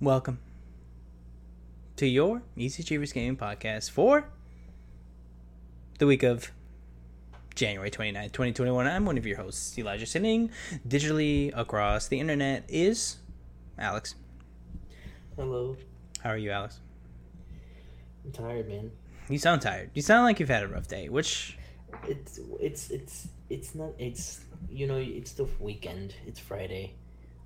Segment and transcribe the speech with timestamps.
[0.00, 0.38] Welcome
[1.96, 4.28] to your Easy Achievers Gaming Podcast for
[5.98, 6.52] the week of
[7.56, 8.86] January 29th, 2021.
[8.86, 10.06] I'm one of your hosts, Elijah.
[10.06, 10.50] Sinning.
[10.86, 13.16] digitally across the internet is
[13.76, 14.14] Alex.
[15.34, 15.76] Hello.
[16.22, 16.78] How are you, Alex?
[18.24, 18.92] I'm tired, man.
[19.28, 19.90] You sound tired.
[19.94, 21.58] You sound like you've had a rough day, which
[22.06, 26.14] It's it's it's it's not it's you know it's the weekend.
[26.26, 26.94] It's Friday.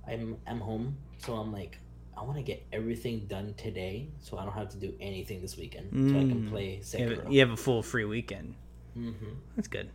[0.07, 1.77] I'm I'm home, so I'm like
[2.15, 5.57] I want to get everything done today, so I don't have to do anything this
[5.57, 6.49] weekend, so I can Mm.
[6.51, 8.53] play you have, you have a full free weekend.
[8.97, 9.25] Mm-hmm.
[9.55, 9.89] That's good.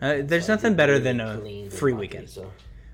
[0.00, 2.30] Uh, there's nothing better than a free weekend.
[2.30, 2.50] So,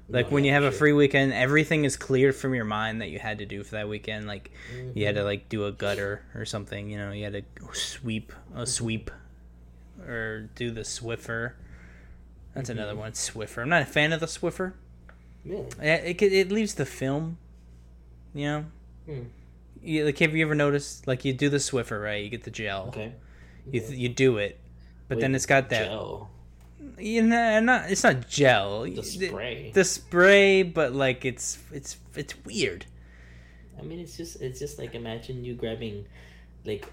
[0.09, 3.19] Like when you have a free weekend, everything is cleared from your mind that you
[3.19, 4.27] had to do for that weekend.
[4.27, 4.93] Like sure.
[4.95, 6.89] you had to like do a gutter or something.
[6.91, 7.43] You know, you had to
[7.75, 9.11] sweep a sweep
[10.01, 11.53] or do the Swiffer.
[12.55, 12.99] That's another Mhm.
[12.99, 13.63] one, Swiffer.
[13.63, 14.73] I'm not a fan of the Swiffer.
[15.47, 15.67] Really?
[15.81, 17.39] It it, it leaves the film.
[18.35, 18.65] You know,
[19.07, 19.21] Hmm.
[19.83, 21.07] you, like have you ever noticed?
[21.07, 22.23] Like you do the Swiffer, right?
[22.23, 22.89] You get the gel.
[22.89, 23.13] Okay.
[23.71, 24.59] You you do it,
[25.09, 25.87] but Wait, then it's got that.
[25.87, 26.31] gel,
[26.99, 28.83] You know, not it's not gel.
[28.83, 29.71] the spray.
[29.75, 32.87] the spray, but like it's it's it's weird.
[33.79, 36.07] I mean, it's just it's just like imagine you grabbing,
[36.65, 36.87] like,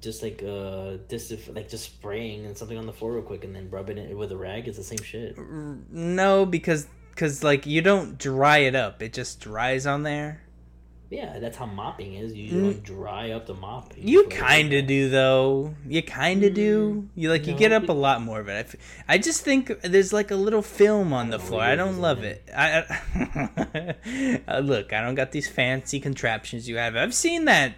[0.00, 3.54] just like uh this like just spraying and something on the floor real quick and
[3.54, 4.66] then rubbing it with a rag.
[4.68, 5.36] It's the same shit.
[5.38, 6.86] No, because
[7.16, 10.42] because like you don't dry it up; it just dries on there.
[11.08, 12.32] Yeah, that's how mopping is.
[12.34, 12.62] You Mm.
[12.62, 13.94] don't dry up the mop.
[13.96, 15.74] You just let it kind of do though.
[15.86, 17.08] You kind of do.
[17.14, 18.52] You like you get up a lot more of it.
[18.54, 18.76] I, f-
[19.08, 21.62] I just think there's like a little film on the floor.
[21.62, 22.42] I don't love it.
[22.54, 22.80] I,
[24.48, 26.96] uh, look, I don't got these fancy contraptions you have.
[26.96, 27.74] I've seen that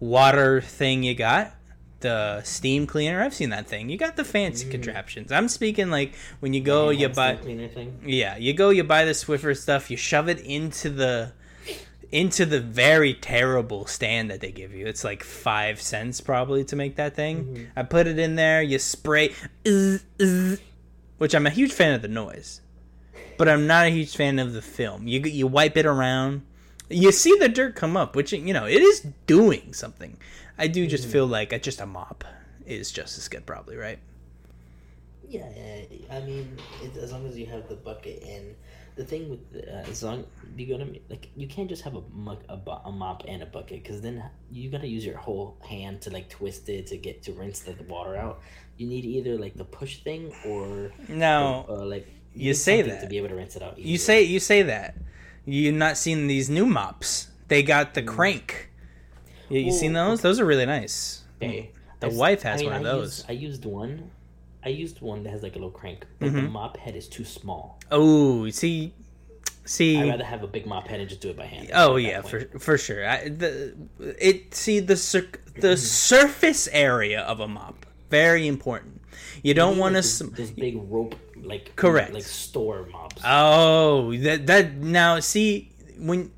[0.00, 1.54] water thing you got.
[2.00, 3.88] The steam cleaner, I've seen that thing.
[3.88, 4.70] You got the fancy Mm.
[4.70, 5.32] contraptions.
[5.32, 7.98] I'm speaking like when you go, you buy, steam cleaner thing.
[8.06, 11.32] Yeah, you go, you buy the Swiffer stuff, you shove it into the
[12.10, 14.86] into the very terrible stand that they give you.
[14.86, 17.44] It's like five cents probably to make that thing.
[17.44, 17.66] Mhm.
[17.76, 19.34] I put it in there, you spray,
[19.66, 20.58] "Zzz, zzz,"
[21.18, 22.62] which I'm a huge fan of the noise,
[23.36, 25.06] but I'm not a huge fan of the film.
[25.06, 26.42] You you wipe it around,
[26.88, 30.16] you see the dirt come up, which you know it is doing something.
[30.58, 31.12] I do just Mhm.
[31.12, 32.24] feel like a, just a mop
[32.66, 33.98] is just as good, probably, right?
[35.28, 35.44] Yeah,
[36.10, 38.54] I mean, it, as long as you have the bucket in.
[38.96, 40.24] The thing with uh, as long
[40.56, 43.84] you gotta like you can't just have a mug, a, a mop and a bucket
[43.84, 47.32] because then you gotta use your whole hand to like twist it to get to
[47.32, 48.40] rinse the water out.
[48.76, 53.00] You need either like the push thing or Now, uh, like you need say that.
[53.02, 53.78] to be able to rinse it out.
[53.78, 54.96] You say you say that.
[55.44, 57.28] You not seen these new mops?
[57.46, 58.06] They got the Mm.
[58.08, 58.67] crank.
[59.48, 60.20] You, you seen Well, those?
[60.20, 61.22] Those are really nice.
[61.40, 61.70] Hey,
[62.00, 63.18] The I've- wife has I mean, one of I those.
[63.18, 64.10] Used, I used one.
[64.64, 66.50] I used one that has like a little crank, but the Mhm.
[66.52, 67.78] mop head is too small.
[67.90, 68.92] Oh, see,
[69.64, 69.96] see.
[69.98, 71.70] I'd rather have a big mop head and just do it by hand.
[71.72, 73.08] Oh yeah, for for sure.
[73.08, 73.74] I, the
[74.18, 75.60] it see the Mm-hmm.
[75.60, 79.00] the surface area of a mop very important.
[79.42, 80.02] You don't want to.
[80.02, 82.12] this, this big rope like Correct.
[82.12, 83.22] like store mops.
[83.24, 86.32] Oh, that that now see when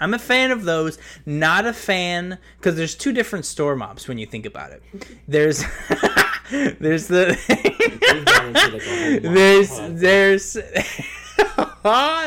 [0.00, 4.18] I'm a fan of those, not a fan because there's two different store mops when
[4.18, 4.82] you think about it.
[5.28, 5.58] There's
[6.50, 10.52] there's the We've gone into, like, a whole mop there's there's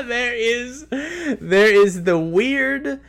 [0.07, 3.01] there is there is the weird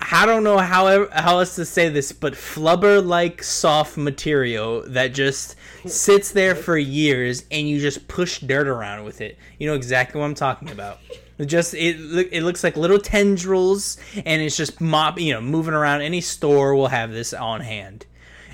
[0.00, 5.08] I don't know how how else to say this, but flubber like soft material that
[5.08, 5.56] just
[5.86, 9.38] sits there for years, and you just push dirt around with it.
[9.58, 10.98] You know exactly what I'm talking about.
[11.46, 15.74] Just it look it looks like little tendrils, and it's just mop you know moving
[15.74, 16.02] around.
[16.02, 18.06] Any store will have this on hand,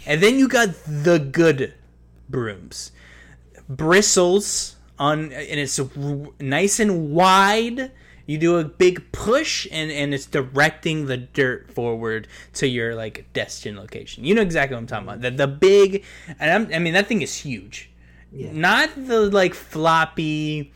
[0.05, 1.73] and then you got the good
[2.29, 2.93] brooms,
[3.69, 5.81] bristles on, and it's
[6.39, 7.91] nice and wide.
[8.27, 13.27] You do a big push, and and it's directing the dirt forward to your like
[13.33, 14.25] destination location.
[14.25, 15.21] You know exactly what I'm talking about.
[15.23, 16.05] The the big,
[16.39, 17.91] and I'm, I mean that thing is huge.
[18.31, 18.51] Yeah.
[18.53, 20.73] Not the like floppy.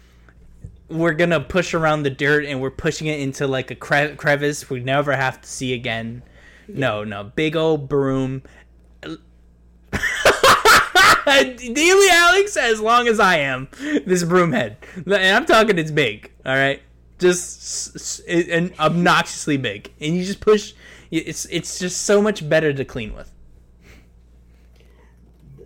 [0.88, 4.70] We're gonna push around the dirt, and we're pushing it into like a cre- crevice
[4.70, 6.22] we never have to see again.
[6.66, 8.42] No, no, big old broom.
[11.26, 13.68] Daily Alex, as long as I am,
[14.06, 16.32] this broom head, and I'm talking, it's big.
[16.46, 16.80] All right,
[17.18, 17.58] just
[17.96, 20.72] s- s- and obnoxiously big, and you just push.
[21.10, 23.30] It's it's just so much better to clean with.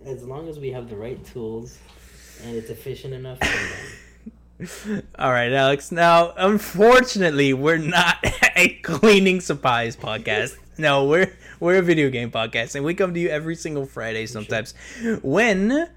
[0.05, 1.77] As long as we have the right tools
[2.43, 3.39] and it's efficient enough.
[5.17, 5.91] All right, Alex.
[5.91, 8.17] Now, unfortunately, we're not
[8.55, 10.55] a cleaning supplies podcast.
[10.77, 14.25] No, we're we're a video game podcast, and we come to you every single Friday
[14.25, 14.73] sometimes
[15.21, 15.89] when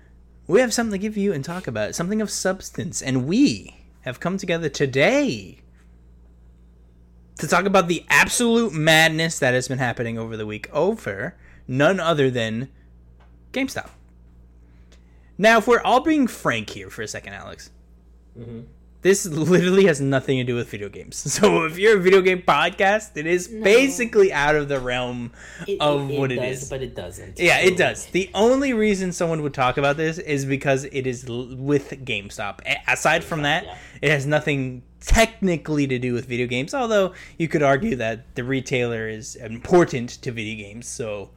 [0.46, 4.20] we have something to give you and talk about, something of substance, and we have
[4.20, 5.58] come together today
[7.38, 11.36] to talk about the absolute madness that has been happening over the week over
[11.68, 12.68] none other than
[13.52, 13.90] GameStop.
[15.36, 17.70] Now, if we're all being frank here for a second, Alex,
[18.38, 18.60] Mm-hmm.
[19.02, 21.16] this literally has nothing to do with video games.
[21.36, 23.62] So if you're a video game podcast, it is No.
[23.62, 25.30] basically out of the realm
[25.66, 26.68] It, of it, what it does, is.
[26.70, 27.38] but it doesn't.
[27.38, 28.06] Yeah, it does.
[28.06, 32.60] The only reason someone would talk about this is because it is l- with GameStop.
[32.66, 33.76] A- Aside from that, Yeah.
[34.02, 36.74] it has nothing technically to do with video games.
[36.74, 41.30] Although you could argue that the retailer is important to video games, so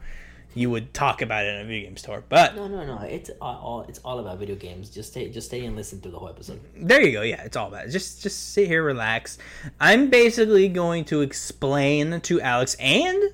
[0.60, 2.22] you would talk about it in a video game store.
[2.28, 3.02] But No, no, no.
[3.04, 4.90] It's all, all it's all about video games.
[4.90, 6.60] Just stay, just stay and listen to the whole episode.
[6.76, 7.22] there you go.
[7.22, 7.92] Yeah, it's all about it.
[7.92, 9.38] Just just sit here, relax.
[9.80, 13.34] I'm basically going to explain to Alex and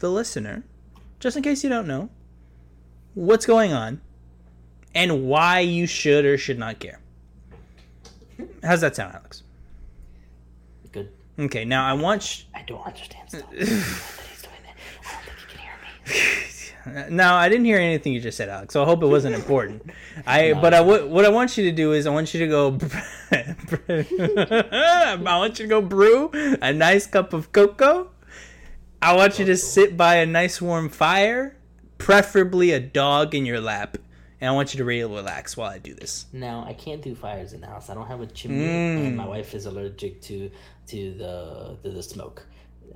[0.00, 0.64] the listener,
[1.18, 2.10] just in case you don't know,
[3.14, 4.02] what's going on
[4.94, 7.00] and why you should or should not care.
[8.62, 9.42] How's that sound, Alex?
[10.92, 11.10] Good.
[11.38, 12.22] Okay, now I want.
[12.22, 14.12] Sh- I don't understand stuff.
[17.10, 18.72] no, I didn't hear anything you just said, Alex.
[18.72, 19.90] So I hope it wasn't important.
[20.26, 22.46] I but I w- what I want you to do is I want you to
[22.48, 22.78] go.
[23.88, 26.30] I want you to go brew
[26.62, 28.10] a nice cup of cocoa.
[29.02, 31.56] I want you to sit by a nice warm fire,
[31.98, 33.98] preferably a dog in your lap,
[34.40, 36.26] and I want you to really relax while I do this.
[36.32, 37.90] Now I can't do fires in the house.
[37.90, 39.06] I don't have a chimney, Mm.
[39.06, 40.50] and my wife is allergic to
[40.88, 42.46] to the to the smoke.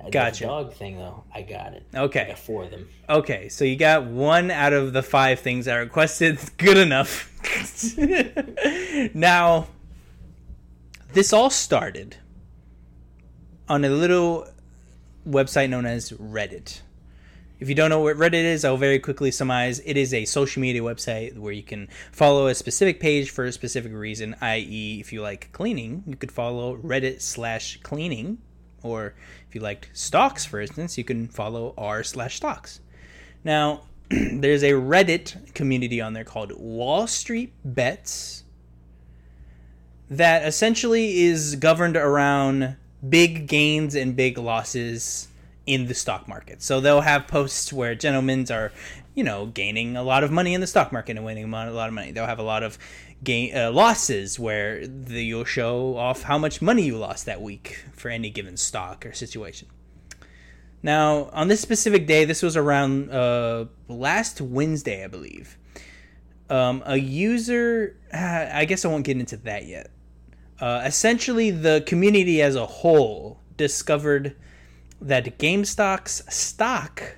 [0.03, 0.45] The Gotcha.
[0.45, 1.83] dog thing though, I got it.
[1.93, 2.25] I Okay.
[2.29, 2.87] got four of them.
[3.09, 6.39] Okay, so you got one out of the five things I requested.
[6.57, 7.27] Good enough.
[9.13, 9.67] now,
[11.13, 12.17] this all started
[13.69, 14.47] on a little
[15.27, 16.81] website known as Reddit.
[17.59, 19.79] If you don't know what Reddit is, I'll very quickly summarize.
[19.85, 23.51] It is a social media website where you can follow a specific page for a
[23.51, 28.39] specific reason, i.e., if you like cleaning, you could follow Reddit slash cleaning.
[28.83, 29.13] Or
[29.47, 32.79] if you liked stocks, for instance, you can follow r slash stocks.
[33.43, 38.43] Now, there's a Reddit community on there called Wall Street Bets
[40.09, 42.75] that essentially is governed around
[43.07, 45.29] big gains and big losses
[45.65, 46.61] in the stock market.
[46.61, 48.73] So they'll have posts where gentlemen are,
[49.15, 51.87] you know, gaining a lot of money in the stock market and winning a lot
[51.87, 52.11] of money.
[52.11, 52.77] They'll have a lot of
[53.23, 57.85] gain uh, losses where the, you'll show off how much money you lost that week
[57.93, 59.67] for any given stock or situation.
[60.83, 65.57] Now, on this specific day, this was around uh, last Wednesday, I believe.
[66.49, 69.91] Um, a user, I guess I won't get into that yet.
[70.59, 74.35] Uh, essentially, the community as a whole discovered
[74.99, 77.17] that GameStop's stock,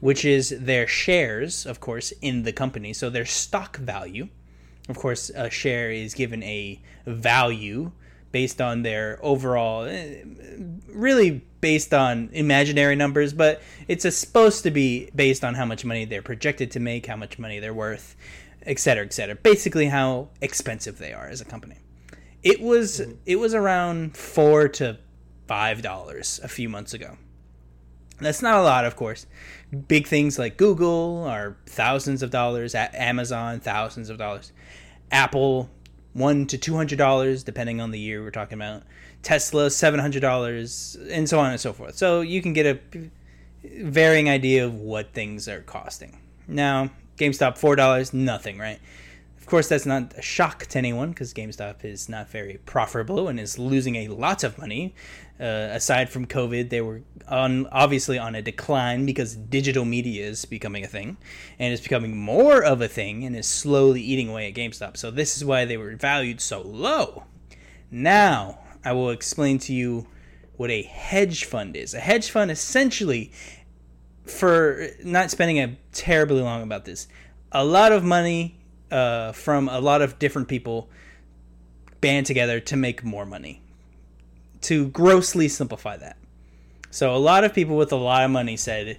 [0.00, 4.28] which is their shares, of course, in the company, so their stock value,
[4.88, 7.92] of course, a share is given a value
[8.32, 10.22] based on their overall, eh,
[10.88, 16.04] really based on imaginary numbers, but it's supposed to be based on how much money
[16.04, 18.14] they're projected to make, how much money they're worth,
[18.64, 19.34] et cetera, et cetera.
[19.34, 21.76] Basically, how expensive they are as a company.
[22.42, 24.98] It was it was around four to
[25.48, 27.16] five dollars a few months ago.
[28.18, 29.26] That's not a lot, of course.
[29.88, 34.52] Big things like Google are thousands of dollars, Amazon thousands of dollars,
[35.10, 35.68] Apple
[36.12, 38.84] one to two hundred dollars depending on the year we're talking about,
[39.22, 41.96] Tesla seven hundred dollars, and so on and so forth.
[41.96, 43.10] So you can get a
[43.82, 46.18] varying idea of what things are costing.
[46.48, 48.78] Now, GameStop four dollars, nothing, right?
[49.38, 53.38] Of course, that's not a shock to anyone because GameStop is not very profitable and
[53.38, 54.94] is losing a lot of money.
[55.38, 60.46] Uh, aside from COVID, they were on obviously on a decline because digital media is
[60.46, 61.18] becoming a thing,
[61.58, 64.96] and it's becoming more of a thing, and is slowly eating away at GameStop.
[64.96, 67.24] So this is why they were valued so low.
[67.90, 70.06] Now I will explain to you
[70.56, 71.92] what a hedge fund is.
[71.92, 73.30] A hedge fund essentially,
[74.24, 77.08] for not spending a terribly long about this,
[77.52, 78.58] a lot of money
[78.90, 80.88] uh, from a lot of different people
[82.00, 83.62] band together to make more money.
[84.66, 86.16] To grossly simplify that.
[86.90, 88.98] So a lot of people with a lot of money said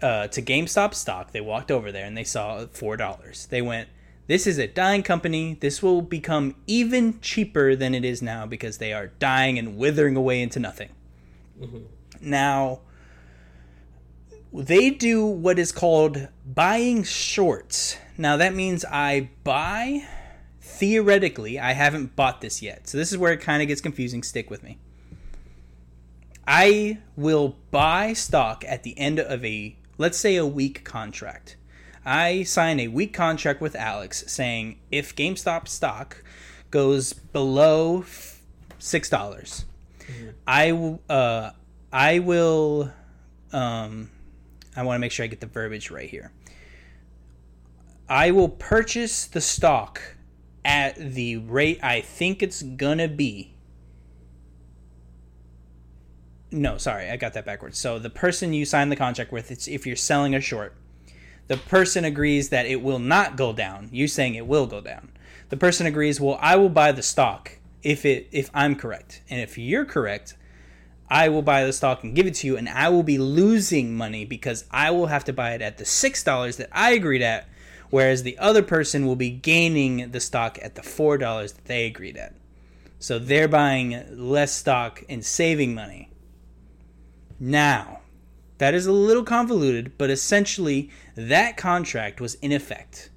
[0.00, 3.46] uh, to GameStop stock, they walked over there and they saw four dollars.
[3.46, 3.88] They went,
[4.28, 5.56] "This is a dying company.
[5.58, 10.14] This will become even cheaper than it is now because they are dying and withering
[10.14, 10.90] away into nothing."
[12.20, 12.80] Now,
[14.52, 17.96] they do what is called buying shorts.
[18.16, 20.06] Now that means I buy
[20.68, 22.88] theoretically, I haven't bought this yet.
[22.88, 24.22] So this is where it kind of gets confusing.
[24.22, 24.78] Stick with me.
[26.46, 31.56] I will buy stock at the end of a let's say a week contract.
[32.04, 36.22] I sign a week contract with Alex saying if GameStop stock
[36.70, 38.04] goes below
[38.78, 39.64] $6,
[40.46, 41.00] I will.
[41.08, 41.50] Uh,
[41.92, 42.92] I will.
[43.52, 44.10] Um,
[44.76, 46.32] I want to make sure I get the verbiage right here.
[48.08, 50.00] I will purchase the stock
[50.68, 53.54] at the rate I think it's gonna be.
[56.50, 57.78] No, sorry, I got that backwards.
[57.78, 60.74] So the person you sign the contract with, it's if you're selling a short,
[61.46, 63.88] the person agrees that it will not go down.
[63.92, 65.10] You saying it will go down.
[65.48, 69.40] The person agrees, well, I will buy the stock if it if I'm correct, and
[69.40, 70.36] if you're correct,
[71.08, 73.94] I will buy the stock and give it to you, and I will be losing
[73.94, 77.22] money because I will have to buy it at the six dollars that I agreed
[77.22, 77.48] at,
[77.90, 81.86] whereas the other person will be gaining the stock at the four dollars that they
[81.86, 82.34] agreed at.
[82.98, 86.10] So they're buying less stock and saving money.
[87.38, 88.00] Now,
[88.58, 93.10] that is a little convoluted, but essentially that contract was in effect.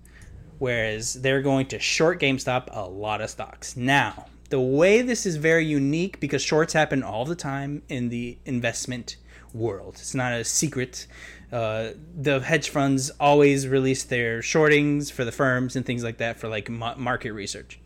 [0.59, 3.75] Whereas they're going to short GameStop a lot of stocks.
[3.75, 8.37] Now, the way this is very unique because shorts happen all the time in the
[8.45, 9.15] investment
[9.53, 9.95] world.
[9.95, 11.07] It's not a secret.
[11.51, 16.39] Uh, the hedge funds always release their shortings for the firms and things like that
[16.39, 17.79] for like market research.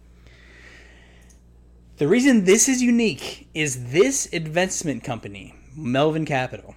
[1.98, 6.76] The reason this is unique is this investment company, Melvin Capital,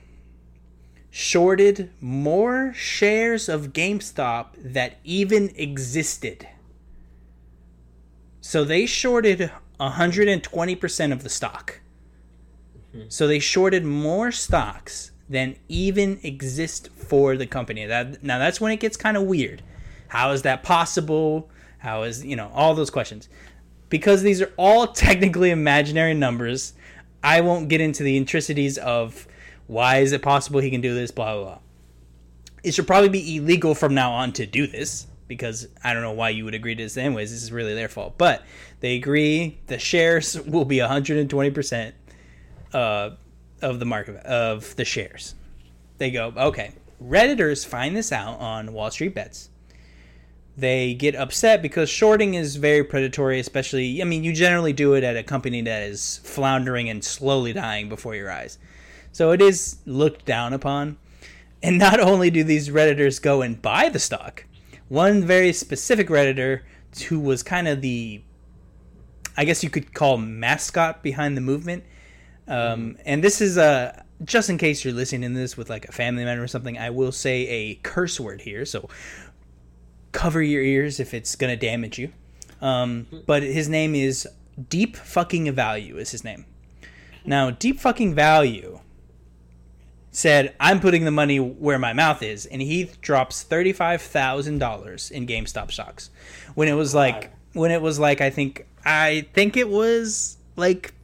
[1.11, 6.47] shorted more shares of GameStop that even existed.
[8.41, 11.81] So they shorted 120% of the stock.
[12.99, 13.09] Mm-hmm.
[13.09, 17.87] So they shorted more stocks than even exist for the company.
[17.87, 19.63] That now that's when it gets kind of weird.
[20.09, 21.51] How is that possible?
[21.79, 23.29] How is, you know, all those questions.
[23.89, 26.75] Because these are all technically imaginary numbers,
[27.23, 29.27] I won't get into the intricacies of
[29.67, 31.59] why is it possible he can do this, blah, blah, blah.
[32.65, 36.13] It should probably be illegal from now on to do this because I don't know
[36.13, 37.31] why you would agree to this anyways.
[37.31, 38.17] This is really their fault.
[38.19, 38.43] But
[38.81, 41.93] they agree the shares will be 120%
[42.73, 43.11] uh,
[43.63, 45.35] of the market of the shares.
[45.99, 46.73] They go, okay.
[47.03, 49.51] Redditors find this out on Wall Street Bets.
[50.57, 55.05] They get upset because shorting is very predatory, especially, I mean, you generally do it
[55.05, 58.59] at a company that is floundering and slowly dying before your eyes.
[59.13, 60.99] So it is looked down upon.
[61.63, 64.45] And not only do these Redditors go and buy the stock,
[64.89, 66.63] one very specific Redditor
[67.09, 68.23] who was kind of the,
[69.37, 71.85] I guess you could call mascot behind the movement.
[72.49, 75.93] Um, and this is a, just in case you're listening to this with like a
[75.93, 78.65] family member or something, I will say a curse word here.
[78.65, 78.89] So
[80.13, 82.11] cover your ears if it's going to damage you.
[82.61, 84.27] Um, but his name is
[84.69, 86.47] Deep Fucking Value is his name.
[87.25, 88.81] Now, Deep Fucking Value
[90.11, 92.47] said, I'm putting the money where my mouth is.
[92.47, 96.11] And he drops $35,000 in GameStop stocks.
[96.55, 100.95] When it was like, when it was like, I think, I think it was like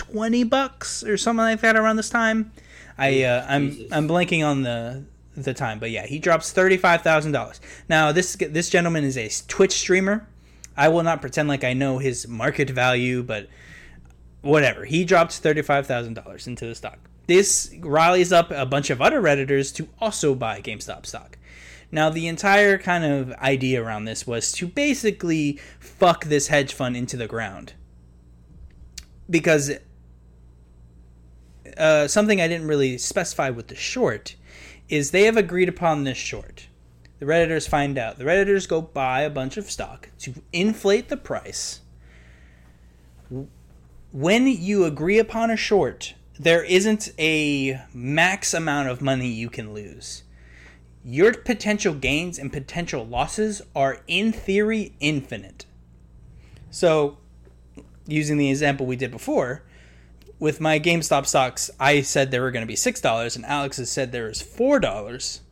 [0.00, 2.52] 20 bucks or something like that around this time.
[2.96, 5.04] I, uh, I'm, I'm blanking on the,
[5.36, 7.60] the time, but yeah, he drops $35,000.
[7.86, 10.26] Now, this, this gentleman is a Twitch streamer.
[10.74, 13.48] I will not pretend like I know his market value, but
[14.40, 14.86] whatever.
[14.86, 16.98] He dropped $35,000 into the stock.
[17.26, 21.36] This rallies up a bunch of other Redditors to also buy GameStop stock.
[21.92, 26.96] Now, the entire kind of idea around this was to basically fuck this hedge fund
[26.96, 27.74] into the ground.
[29.28, 29.72] Because
[31.80, 34.36] uh, something I didn't really specify with the short
[34.88, 36.68] is they have agreed upon this short.
[37.18, 38.18] The Redditors find out.
[38.18, 41.80] The Redditors go buy a bunch of stock to inflate the price.
[44.12, 49.72] When you agree upon a short, there isn't a max amount of money you can
[49.72, 50.24] lose.
[51.04, 55.64] Your potential gains and potential losses are, in theory, infinite.
[56.70, 57.18] So,
[58.06, 59.62] using the example we did before,
[60.40, 63.90] with my GameStop stocks, I said they were going to be $6, and Alex has
[63.90, 64.80] said there is 4.
[64.80, 65.42] dollars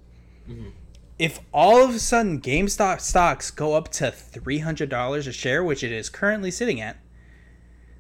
[0.49, 0.71] mm-hmm.
[1.19, 5.93] If all of a sudden GameStop stocks go up to $300 a share, which it
[5.93, 6.97] is currently sitting at,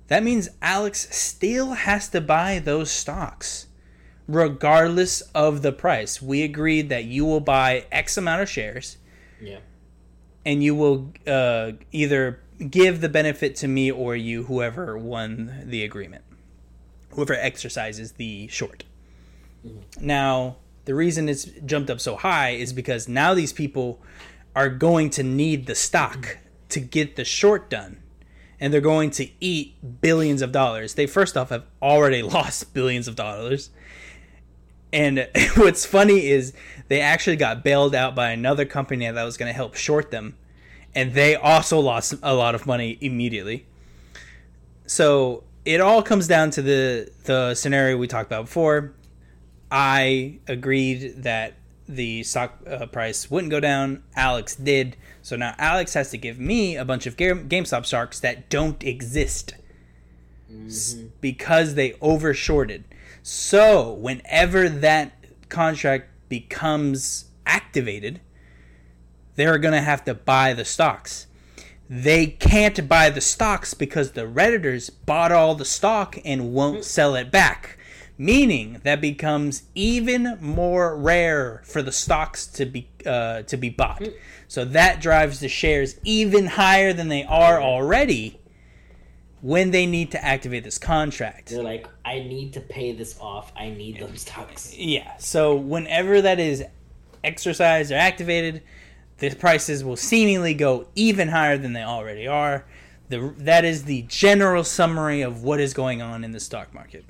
[0.06, 3.66] that means Alex still has to buy those stocks
[4.28, 6.20] regardless of the price.
[6.20, 8.98] We agreed that you will buy X amount of shares.
[9.40, 9.58] Yeah.
[10.44, 12.40] And you will uh, either
[12.70, 16.24] give the benefit to me or you, whoever won the agreement,
[17.10, 18.84] whoever exercises the short.
[19.66, 20.06] Mm-hmm.
[20.06, 24.00] Now, the reason it's jumped up so high is because now these people
[24.54, 26.68] are going to need the stock mm-hmm.
[26.70, 28.02] to get the short done
[28.60, 30.94] and they're going to eat billions of dollars.
[30.94, 33.70] They first off have already lost billions of dollars.
[34.92, 36.52] And what's funny is
[36.88, 40.36] they actually got bailed out by another company that was going to help short them,
[40.94, 43.66] and they also lost a lot of money immediately.
[44.86, 48.94] So it all comes down to the the scenario we talked about before.
[49.70, 51.54] I agreed that
[51.86, 54.02] the stock uh, price wouldn't go down.
[54.16, 54.96] Alex did.
[55.22, 58.82] So now Alex has to give me a bunch of Game- GameStop stocks that don't
[58.82, 59.54] exist
[60.66, 62.84] s- because they overshorted.
[63.22, 65.12] So whenever that
[65.50, 68.20] contract becomes activated,
[69.36, 71.26] they're going to have to buy the stocks.
[71.90, 76.84] They can't buy the stocks because the Redditors bought all the stock and won't mm.
[76.84, 77.78] sell it back.
[78.20, 84.00] Meaning that becomes even more rare for the stocks to be uh, to be bought.
[84.00, 84.12] Mm.
[84.48, 87.62] So that drives the shares even higher than they are mm.
[87.62, 88.40] already
[89.40, 91.50] when they need to activate this contract.
[91.50, 93.52] They're like, I need to pay this off.
[93.56, 94.76] I need those stocks.
[94.76, 95.16] Yeah.
[95.18, 96.64] So whenever that is
[97.22, 98.62] exercised or activated,
[99.18, 102.64] the prices will seemingly go even higher than they already are.
[103.08, 107.04] The, that is the general summary of what is going on in the stock market.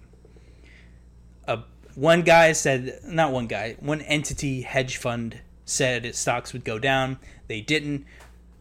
[1.46, 1.62] Uh,
[1.94, 6.78] one guy said, not one guy, one entity hedge fund said its stocks would go
[6.78, 7.18] down.
[7.46, 8.06] They didn't.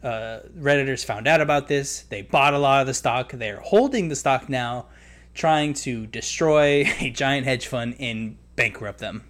[0.02, 2.02] Uh, Redditors found out about this.
[2.02, 3.32] They bought a lot of the stock.
[3.32, 4.86] They're holding the stock now,
[5.34, 9.27] trying to destroy a giant hedge fund and bankrupt them.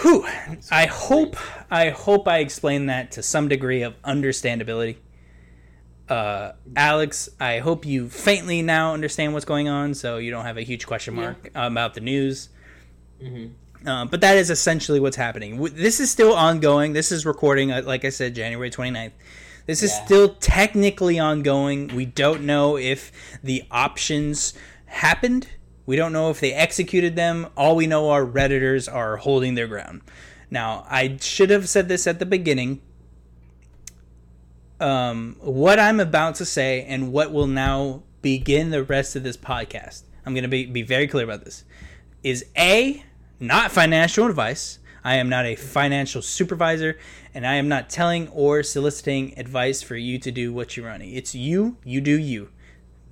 [0.00, 0.26] Whew.
[0.70, 1.36] I hope
[1.70, 4.96] I hope I explained that to some degree of understandability.
[6.08, 10.56] Uh, Alex, I hope you faintly now understand what's going on, so you don't have
[10.58, 12.48] a huge question mark about the news.
[13.86, 15.62] Uh, but that is essentially what's happening.
[15.74, 16.92] This is still ongoing.
[16.92, 19.12] This is recording, uh, like I said, January 29th.
[19.66, 20.04] This is Yeah.
[20.04, 21.88] still technically ongoing.
[21.94, 24.54] We don't know if the options
[24.86, 25.46] happened.
[25.84, 27.48] We don't know if they executed them.
[27.56, 30.02] All we know are Redditors are holding their ground.
[30.50, 32.82] Now, I should have said this at the beginning.
[34.78, 39.36] Um, what I'm about to say and what will now begin the rest of this
[39.36, 41.64] podcast, I'm going to be, be very clear about this,
[42.22, 43.02] is A,
[43.40, 44.78] not financial advice.
[45.04, 46.96] I am not a financial supervisor,
[47.34, 50.88] and I am not telling or soliciting advice for you to do what you are
[50.88, 51.12] running.
[51.12, 52.50] It's you, you do you.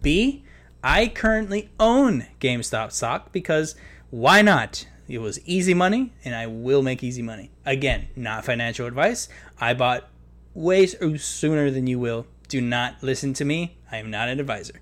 [0.03, 0.45] B,
[0.83, 3.75] I currently own GameStop stock because
[4.11, 4.87] why not?
[5.09, 7.51] It was easy money, and I will make easy money.
[7.67, 9.29] Again, not financial advice.
[9.61, 10.09] I bought
[10.55, 12.27] way sooner than you will.
[12.49, 13.77] Do not listen to me.
[13.91, 14.81] I am not an advisor.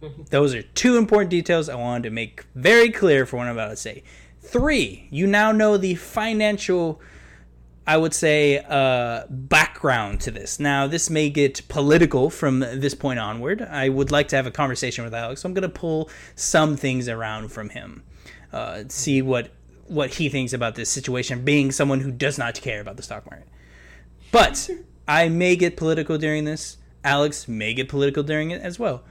[0.30, 3.70] Those are two important details I wanted to make very clear for what I'm about
[3.70, 4.02] to say.
[4.40, 7.00] Three, you now know the financial,
[7.86, 10.58] I would say, uh, background to this.
[10.58, 13.62] Now, this may get political from this point onward.
[13.62, 16.76] I would like to have a conversation with Alex, so I'm going to pull some
[16.76, 18.02] things around from him,
[18.52, 19.50] uh, see what
[19.88, 23.24] what he thinks about this situation, being someone who does not care about the stock
[23.30, 23.46] market.
[24.32, 24.68] But
[25.06, 26.78] I may get political during this.
[27.04, 29.04] Alex may get political during it as well.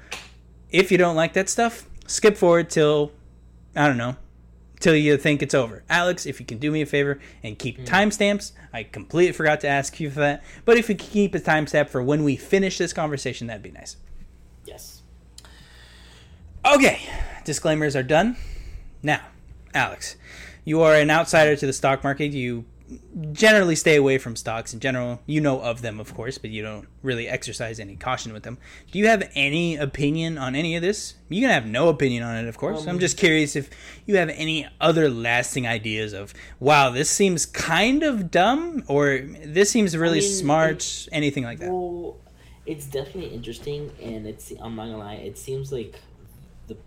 [0.70, 3.14] If you don't like that stuff, skip forward till
[3.74, 4.18] I don't know,
[4.80, 5.84] till you think it's over.
[5.90, 7.84] Alex, if you can do me a favor and keep hmm.
[7.86, 10.44] timestamps, I completely forgot to ask you for that.
[10.66, 13.72] But if you can keep a timestamp for when we finish this conversation, that'd be
[13.72, 13.98] nice.
[14.66, 15.02] Yes.
[16.66, 17.00] Okay,
[17.44, 18.38] disclaimers are done.
[19.04, 19.22] Now,
[19.74, 20.16] Alex,
[20.64, 22.32] you are an outsider to the stock market.
[22.32, 22.66] You
[23.32, 25.20] generally stay away from stocks in general.
[25.26, 28.58] You know of them, of course, but you don't really exercise any caution with them.
[28.92, 31.16] Do you have any opinion on any of this?
[31.30, 32.84] You can have no opinion on it, of course.
[32.84, 33.70] I'm Um, just curious if
[34.06, 39.72] you have any other lasting ideas of, wow, this seems kind of dumb, or this
[39.72, 41.70] seems really mean, smart, anything like that.
[41.72, 42.18] Well,
[42.68, 45.16] it's definitely interesting, and it's I'm not gonna lie.
[45.16, 46.00] It seems like
[46.68, 46.78] the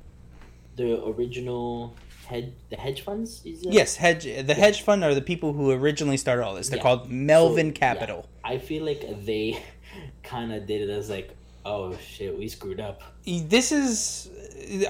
[0.76, 1.94] the original
[2.28, 3.40] head the hedge funds.
[3.44, 4.24] Yes, hedge.
[4.24, 6.68] The hedge fund are the people who originally started all this.
[6.68, 6.82] They're Yeah.
[6.82, 8.26] called Melvin So, Capital.
[8.44, 9.62] yeah, I feel like they
[10.22, 13.02] kind of did it as like, oh shit, we screwed up.
[13.26, 14.30] This is.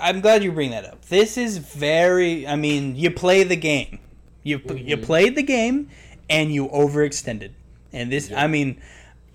[0.00, 1.04] I'm glad you bring that up.
[1.06, 2.46] This is very.
[2.46, 4.00] I mean, you play the game.
[4.42, 5.04] You you Mm-hmm.
[5.04, 5.90] played the game,
[6.28, 7.50] and you overextended.
[7.92, 8.30] And this.
[8.32, 8.80] I mean,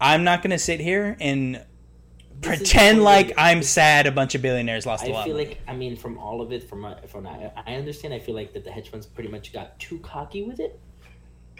[0.02, 1.62] I'm not gonna sit here and
[2.44, 4.08] pretend like I'm sad.
[4.08, 5.22] A bunch of billionaires lost a I lot.
[5.22, 8.14] I feel like I mean from all of it from uh, from I, I understand
[8.14, 10.80] I feel like that the hedge funds pretty much got too cocky with it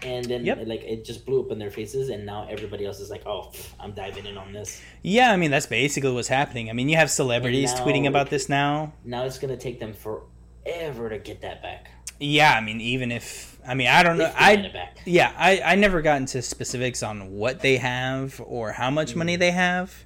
[0.02, 0.66] and then Yep.
[0.66, 3.50] like it just blew up in their faces and now everybody else is like oh
[3.52, 6.68] pff, I'm diving in on this Yeah, I mean that's basically what's happening.
[6.68, 8.92] I mean, you have celebrities now, tweeting about this now.
[9.04, 13.58] now it's gonna take them forever to get that back Yeah, I mean, even if
[13.66, 14.26] I mean, I don't know.
[14.26, 18.40] If they get I yeah, I I never got into specifics on what they have
[18.44, 20.04] or how much money they have,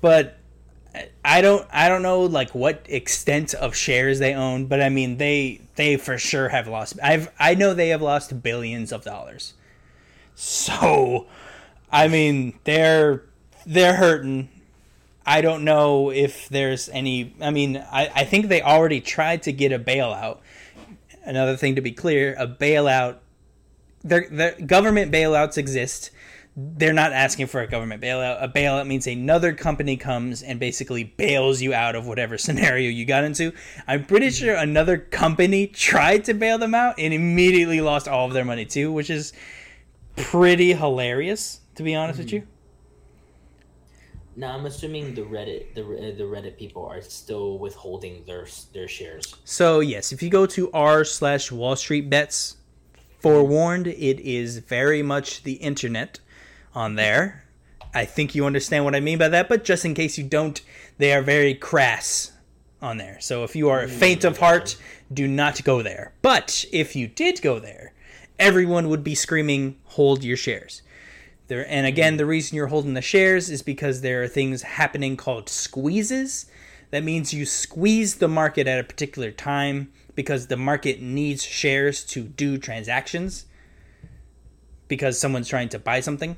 [0.00, 0.36] but
[1.24, 4.66] I- don't I don't know like what extent of shares they own.
[4.66, 6.98] But I mean, they they for sure have lost.
[7.02, 9.54] I've I know they have lost billions of dollars.
[10.34, 11.26] So,
[11.90, 13.24] I mean, they're
[13.66, 14.48] they're hurting.
[15.26, 17.34] I don't know if there's any.
[17.40, 20.38] I mean, I, I think they already tried to get a bailout.
[21.24, 23.16] Another thing to be clear a bailout,
[24.02, 26.10] the government bailouts exist.
[26.60, 28.42] They're not asking for a government bailout.
[28.42, 33.04] A bailout means another company comes and basically bails you out of whatever scenario you
[33.04, 33.52] got into.
[33.86, 38.32] I'm pretty sure another company tried to bail them out and immediately lost all of
[38.32, 39.32] their money too, which is
[40.16, 42.24] pretty hilarious, to be honest mm-hmm.
[42.24, 42.46] with you.
[44.34, 49.34] Now I'm assuming the Reddit the the Reddit people are still withholding their their shares.
[49.44, 52.56] So yes, if you go to r slash Wall Street Bets,
[53.20, 56.18] forewarned, it is very much the internet
[56.74, 57.44] on there.
[57.94, 60.60] I think you understand what I mean by that, but just in case you don't,
[60.98, 62.32] they are very crass
[62.80, 63.18] on there.
[63.20, 64.76] So if you are faint of heart,
[65.12, 66.12] do not go there.
[66.22, 67.92] But if you did go there,
[68.38, 70.82] everyone would be screaming, "Hold your shares."
[71.48, 75.16] There, and again, the reason you're holding the shares is because there are things happening
[75.16, 76.46] called squeezes.
[76.90, 82.04] That means you squeeze the market at a particular time because the market needs shares
[82.04, 83.46] to do transactions
[84.88, 86.36] because someone's trying to buy something.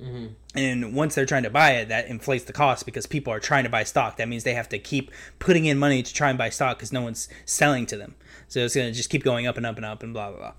[0.00, 0.26] Mm-hmm.
[0.54, 3.64] And once they're trying to buy it, that inflates the cost because people are trying
[3.64, 4.16] to buy stock.
[4.16, 6.92] That means they have to keep putting in money to try and buy stock because
[6.92, 8.14] no one's selling to them.
[8.46, 10.38] So it's going to just keep going up and up and up and blah, blah,
[10.38, 10.52] blah.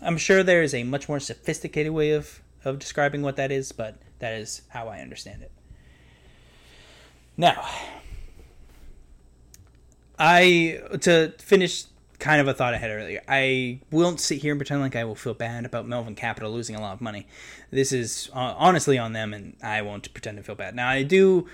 [0.00, 3.70] I'm sure there is a much more sophisticated way of of describing what that is,
[3.72, 5.52] but that is how I understand it.
[7.36, 7.64] Now,
[10.18, 11.84] I to finish
[12.18, 13.22] kind of a thought I had earlier.
[13.28, 16.76] I won't sit here and pretend like I will feel bad about Melvin Capital losing
[16.76, 17.26] a lot of money.
[17.70, 20.74] This is uh, honestly on them, and I won't pretend to feel bad.
[20.74, 21.46] Now, I do.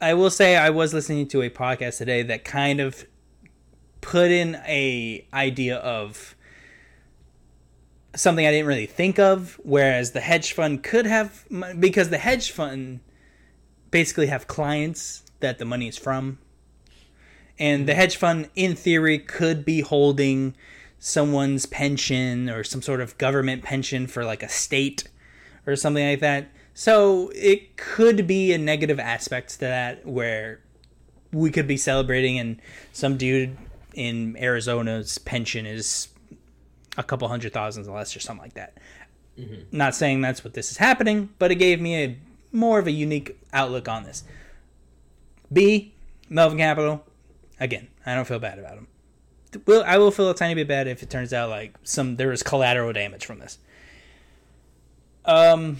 [0.00, 3.06] I will say I was listening to a podcast today that kind of
[4.00, 6.36] put in a idea of
[8.14, 9.60] something I didn't really think of.
[9.64, 11.44] Whereas the hedge fund could have,
[11.78, 13.00] because the hedge fund
[13.90, 16.38] basically have clients that the money is from,
[17.58, 20.54] and the hedge fund, in theory, could be holding
[20.98, 25.08] someone's pension or some sort of government pension for like a state
[25.66, 26.48] or something like that.
[26.74, 30.60] So it could be a negative aspect to that where
[31.32, 32.60] we could be celebrating and
[32.92, 33.56] some dude
[33.94, 36.08] in Arizona's pension is
[36.98, 38.76] a couple hundred thousands less or something like that.
[39.38, 39.76] Mm-hmm.
[39.76, 42.18] Not saying that's what this is happening, but it gave me a
[42.52, 44.24] more of a unique outlook on this.
[45.52, 45.94] B,
[46.28, 47.04] Melvin Capital.
[47.58, 48.88] Again, I don't feel bad about him.
[49.66, 52.28] Will I will feel a tiny bit bad if it turns out like some there
[52.28, 53.58] was collateral damage from this.
[55.24, 55.78] Um,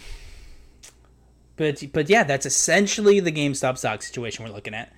[1.56, 4.92] but but yeah, that's essentially the GameStop stock situation we're looking at.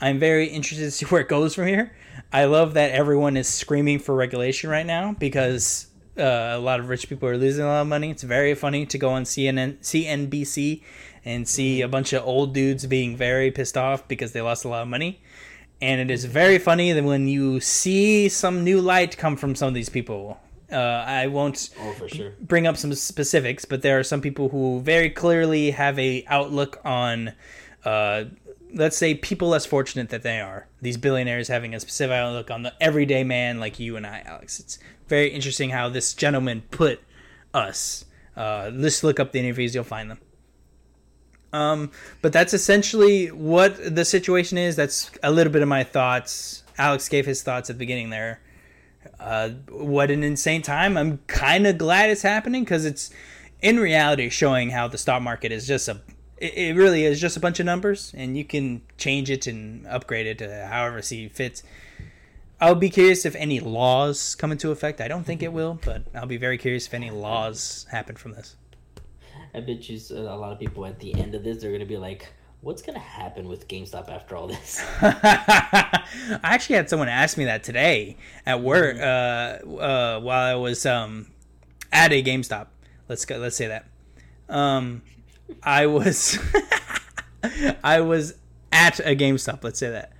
[0.00, 1.92] I'm very interested to see where it goes from here.
[2.32, 5.86] I love that everyone is screaming for regulation right now because
[6.18, 8.10] uh, a lot of rich people are losing a lot of money.
[8.10, 10.82] It's very funny to go on CNN, CNBC
[11.24, 14.68] and see a bunch of old dudes being very pissed off because they lost a
[14.68, 15.20] lot of money.
[15.80, 19.68] And it is very funny that when you see some new light come from some
[19.68, 20.40] of these people.
[20.70, 22.32] Uh, I won't oh, sure.
[22.40, 26.78] bring up some specifics, but there are some people who very clearly have a outlook
[26.84, 27.32] on
[27.86, 28.24] uh,
[28.74, 32.62] let's say people less fortunate that they are these billionaires having a specific outlook on
[32.62, 37.00] the everyday man like you and i alex it's very interesting how this gentleman put
[37.54, 38.04] us
[38.36, 40.18] uh, let's look up the interviews you'll find them
[41.52, 46.62] um, but that's essentially what the situation is that's a little bit of my thoughts
[46.76, 48.40] alex gave his thoughts at the beginning there
[49.20, 53.10] uh, what an insane time i'm kind of glad it's happening because it's
[53.60, 56.00] in reality showing how the stock market is just a
[56.40, 60.26] it, really is just a bunch of numbers, and you can change it and upgrade
[60.26, 61.62] it to however see fits.
[62.60, 65.00] I'll be curious if any laws come into effect.
[65.00, 68.32] I don't think it will, but I'll be very curious if any laws happen from
[68.32, 68.56] this.
[69.54, 71.86] I bet you a lot of people at the end of this, they're going to
[71.86, 74.84] be like, what's going to happen with GameStop after all this?
[75.00, 76.04] I
[76.42, 79.74] actually had someone ask me that today at work mm-hmm.
[79.74, 81.28] uh, uh, while I was um,
[81.92, 82.66] at a GameStop.
[83.08, 83.38] Let's go.
[83.38, 83.86] Let's say that.
[84.48, 85.02] Um,
[85.62, 86.38] I was
[87.84, 88.34] I was
[88.70, 90.12] at a GameStop, let's say that.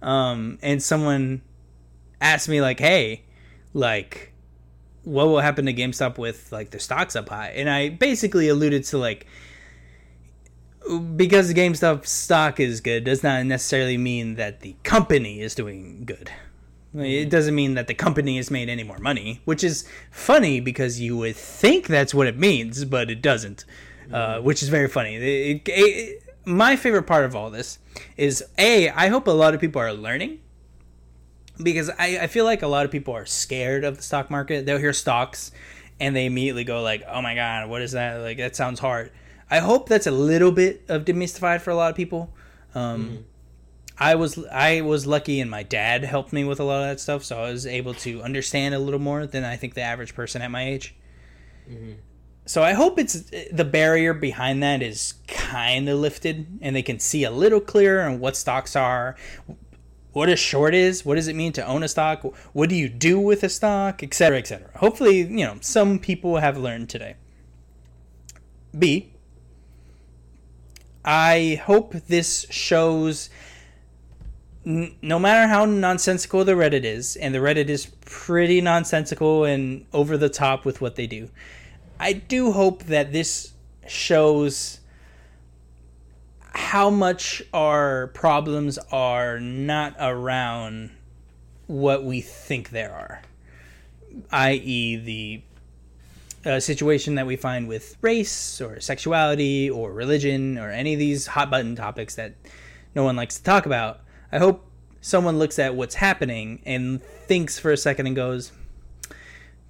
[0.00, 1.42] Um, and someone
[2.20, 3.22] asked me like, "Hey,
[3.74, 4.31] like
[5.04, 8.84] what will happen to GameStop with like their stocks up high?" And I basically alluded
[8.84, 9.26] to like
[11.16, 16.04] because the GameStop stock is good does not necessarily mean that the company is doing
[16.04, 16.30] good.
[16.94, 21.00] It doesn't mean that the company has made any more money, which is funny because
[21.00, 23.64] you would think that's what it means, but it doesn't
[24.10, 25.16] uh, which is very funny.
[25.16, 27.78] It, it, it, my favorite part of all this
[28.16, 28.88] is a.
[28.90, 30.40] I hope a lot of people are learning
[31.62, 34.66] because I, I feel like a lot of people are scared of the stock market.
[34.66, 35.50] They'll hear stocks
[36.00, 38.16] and they immediately go like, "Oh my god, what is that?
[38.20, 39.10] Like that sounds hard."
[39.50, 42.32] I hope that's a little bit of demystified for a lot of people.
[42.74, 43.24] Um,
[43.98, 47.00] I was I was lucky, and my dad helped me with a lot of that
[47.00, 50.14] stuff, so I was able to understand a little more than I think the average
[50.14, 50.94] person at my age.
[52.44, 56.98] So I hope it's the barrier behind that is kind of lifted, and they can
[56.98, 59.14] see a little clearer on what stocks are,
[60.12, 62.22] what a short is, what does it mean to own a stock,
[62.52, 64.68] what do you do with a stock, etc., etc.
[64.76, 67.16] Hopefully, you know, some people have learned today.
[68.78, 69.12] B.
[71.04, 73.28] I hope this shows
[74.64, 79.86] n- no matter how nonsensical the Reddit is, and the Reddit is pretty nonsensical and
[79.92, 81.30] over the top with what they do,
[81.98, 83.52] I do hope that this
[83.86, 84.80] shows
[86.54, 90.90] how much our problems are not around
[91.66, 93.22] what we think there are,
[94.30, 95.42] i.e., the
[96.44, 101.28] uh, situation that we find with race or sexuality or religion or any of these
[101.28, 102.34] hot button topics that
[102.94, 104.00] no one likes to talk about.
[104.30, 104.66] I hope
[105.00, 108.52] someone looks at what's happening and thinks for a second and goes,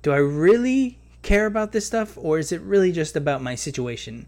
[0.03, 4.27] Do I really care about this stuff or is it really just about my situation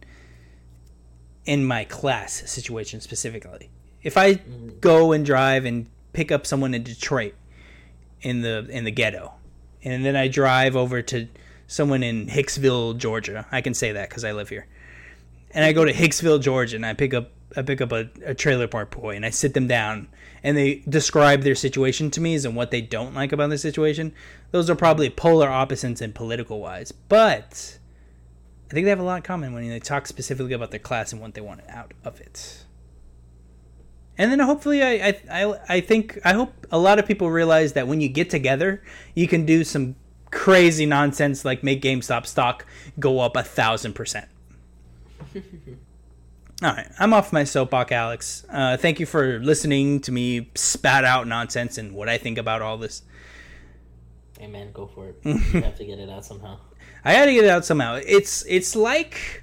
[1.46, 3.70] in my class situation specifically?
[4.02, 4.34] If I
[4.80, 7.34] go and drive and pick up someone in Detroit
[8.22, 9.34] in the in the ghetto
[9.84, 11.28] and then I drive over to
[11.66, 13.46] someone in Hicksville, Georgia.
[13.52, 14.66] I can say that because I live here.
[15.50, 18.34] And I go to Hicksville, Georgia, and I pick up I pick up a, a
[18.34, 20.08] trailer park boy and I sit them down
[20.42, 24.12] and they describe their situation to me and what they don't like about the situation.
[24.50, 27.78] Those are probably polar opposites in political wise, but
[28.74, 31.12] I think they have a lot in common when they talk specifically about their class
[31.12, 32.64] and what they want out of it.
[34.18, 37.74] And then hopefully, I, I, I, I think I hope a lot of people realize
[37.74, 38.82] that when you get together,
[39.14, 39.94] you can do some
[40.32, 42.66] crazy nonsense like make GameStop stock
[42.98, 44.26] go up a thousand percent.
[45.36, 48.44] All right, I'm off my soapbox, Alex.
[48.50, 52.60] Uh, thank you for listening to me spat out nonsense and what I think about
[52.60, 53.02] all this.
[54.36, 55.20] Hey man, go for it.
[55.24, 56.58] you have to get it out somehow.
[57.04, 58.00] I had to get it out somehow.
[58.06, 59.42] It's it's like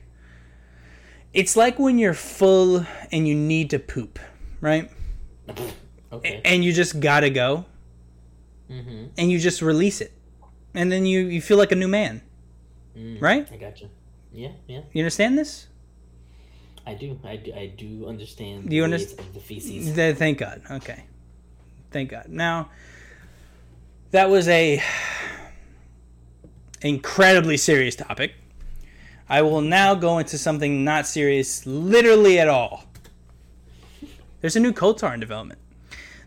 [1.33, 4.19] it's like when you're full and you need to poop,
[4.59, 4.89] right?
[6.11, 6.41] Okay.
[6.43, 7.65] And you just gotta go,
[8.69, 9.05] Mm-hmm.
[9.17, 10.11] and you just release it,
[10.73, 12.21] and then you you feel like a new man,
[12.97, 13.47] Mm, right?
[13.51, 13.89] I got you.
[14.33, 14.81] Yeah, yeah.
[14.93, 15.67] You understand this?
[16.87, 17.19] I do.
[17.23, 17.53] I do.
[17.53, 18.69] I do understand.
[18.69, 19.93] Do you the underst- ways of the feces?
[19.93, 20.61] Th- Thank God.
[20.71, 21.03] Okay.
[21.91, 22.27] Thank God.
[22.29, 22.69] Now,
[24.11, 24.81] that was a
[26.81, 28.33] incredibly serious topic.
[29.29, 32.83] I will now go into something not serious, literally at all.
[34.41, 35.59] There's a new KOTOR in development.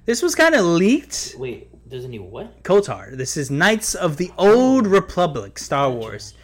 [0.07, 1.35] This was kind of leaked.
[1.38, 2.62] Wait, there's a new what?
[2.62, 3.17] KOTOR.
[3.17, 6.35] This is Knights of the Old Republic, Star Wars.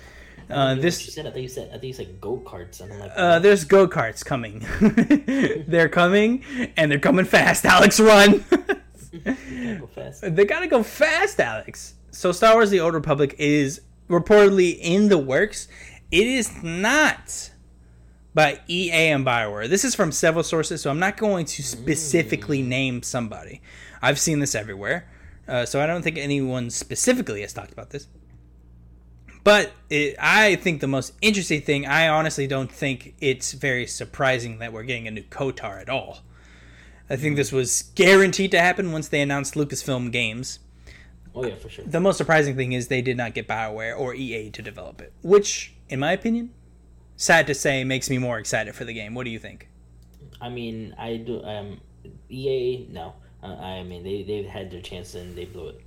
[0.50, 1.26] Uh, I this you said.
[1.26, 1.68] I thought you said.
[1.68, 2.80] I think you said go karts.
[2.80, 4.66] Like, Uh, there's go karts coming.
[5.68, 6.42] they're coming,
[6.76, 7.64] and they're coming fast.
[7.64, 8.44] Alex, run!
[9.24, 10.22] go fast.
[10.34, 11.94] they gotta go fast, Alex.
[12.10, 15.68] So, Star Wars: The Old Republic is reportedly in the works.
[16.10, 17.50] It is not
[18.34, 19.68] by EA and Bioware.
[19.68, 23.62] This is from several sources, so I'm not going to specifically name somebody.
[24.02, 25.08] I've seen this everywhere,
[25.48, 28.08] uh, so I don't think anyone specifically has talked about this.
[29.42, 34.58] But it, I think the most interesting thing, I honestly don't think it's very surprising
[34.58, 36.20] that we're getting a new KOTOR at all.
[37.08, 40.60] I think this was guaranteed to happen once they announced Lucasfilm Games.
[41.34, 41.84] Oh yeah, for sure.
[41.84, 45.12] The most surprising thing is they did not get BioWare or EA to develop it,
[45.22, 46.50] which, in my opinion,
[47.16, 49.14] sad to say, makes me more excited for the game.
[49.14, 49.68] What do you think?
[50.40, 51.42] I mean, I do.
[51.42, 51.80] Um,
[52.28, 53.14] EA, no.
[53.42, 55.80] Uh, I mean, they they've had their chance and they blew it.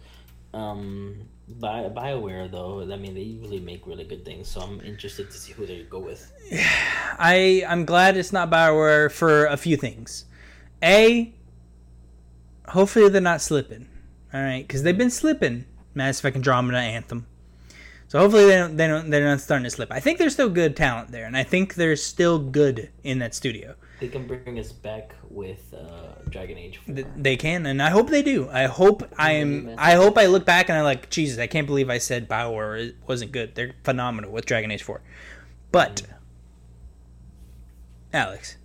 [0.54, 5.30] Um, Bi- Bioware though, I mean, they usually make really good things, so I'm interested
[5.30, 6.32] to see who they go with.
[6.52, 10.26] I I'm glad it's not BioWare for a few things.
[10.82, 11.34] A,
[12.68, 13.88] hopefully they're not slipping.
[14.34, 15.66] All right, because they've been slipping.
[15.94, 17.28] Mass Effect Andromeda Anthem.
[18.08, 19.92] So hopefully they don't they don't they're not starting to slip.
[19.92, 23.34] I think there's still good talent there, and I think they're still good in that
[23.36, 23.76] studio.
[24.00, 26.96] They can bring us back with uh, Dragon Age 4.
[26.96, 28.50] Th- They can, and I hope they do.
[28.52, 29.74] I hope I am.
[29.78, 32.94] I hope I look back and I'm like, Jesus, I can't believe I said Bioware
[33.08, 33.56] wasn't good.
[33.56, 35.02] They're phenomenal with Dragon Age Four,
[35.72, 36.02] but
[38.12, 38.58] Alex,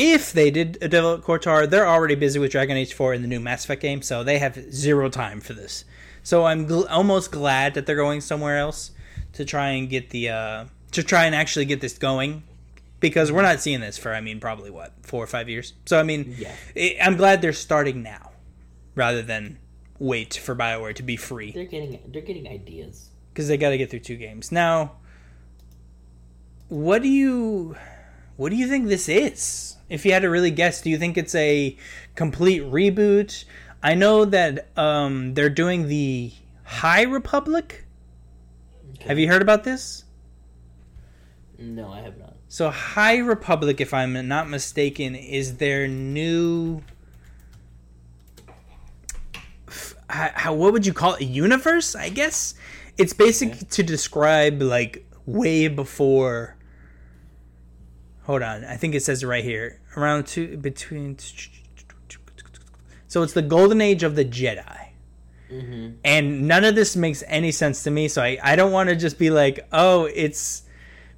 [0.00, 3.38] if they did develop KOTOR, they're already busy with Dragon Age Four in the new
[3.40, 5.84] Mass Effect game, so they have zero time for this.
[6.22, 8.92] So I'm gl- almost glad that they're going somewhere else
[9.34, 12.42] to try and get the uh, to try and actually get this going
[13.00, 15.74] because we're not seeing this for I mean probably what four or five years.
[15.86, 16.54] So I mean, Yeah.
[16.76, 18.30] i I'm glad they're starting now
[18.94, 19.58] rather than
[19.98, 23.10] wait for Bioware to be free They're getting they're getting ideas.
[23.32, 24.92] because they got to get through two games now.
[26.68, 27.76] What do you
[28.36, 29.76] what do you think this is?
[29.90, 31.76] If you had to really guess, do you think it's a
[32.14, 33.44] complete reboot?
[33.82, 36.32] I know that um, they're doing the
[36.64, 37.84] High Republic.
[39.00, 40.04] Have you heard about this?
[41.58, 42.36] No, I have not.
[42.48, 46.82] So High Republic, if I'm not mistaken, is their new.
[50.08, 51.20] How, how what would you call it?
[51.20, 51.94] A universe?
[51.94, 52.54] I guess
[52.96, 53.66] it's basic Okay.
[53.70, 56.56] to describe like way before.
[58.24, 59.80] Hold on, I think it says it right here.
[59.96, 61.16] Around two between.
[63.08, 64.90] So it's the golden age of the Jedi
[65.52, 65.96] Mm-hmm.
[66.04, 68.94] and none of this makes any sense to me so i, I don't want to
[68.94, 70.62] just be like oh it's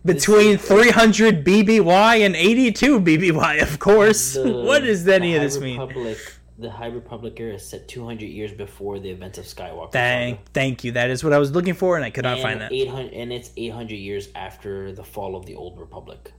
[0.07, 5.81] between 300 bby and 82 bby of course what does any of this High mean
[5.81, 6.19] Republic,
[6.59, 9.93] The High Republic era is set 200 years before the events of Skywalker.
[9.93, 10.51] thank saga.
[10.55, 12.61] thank you that is what i was looking for and i could not and find
[12.63, 16.33] that 800, and it's 800 years after the fall of the Old Republic.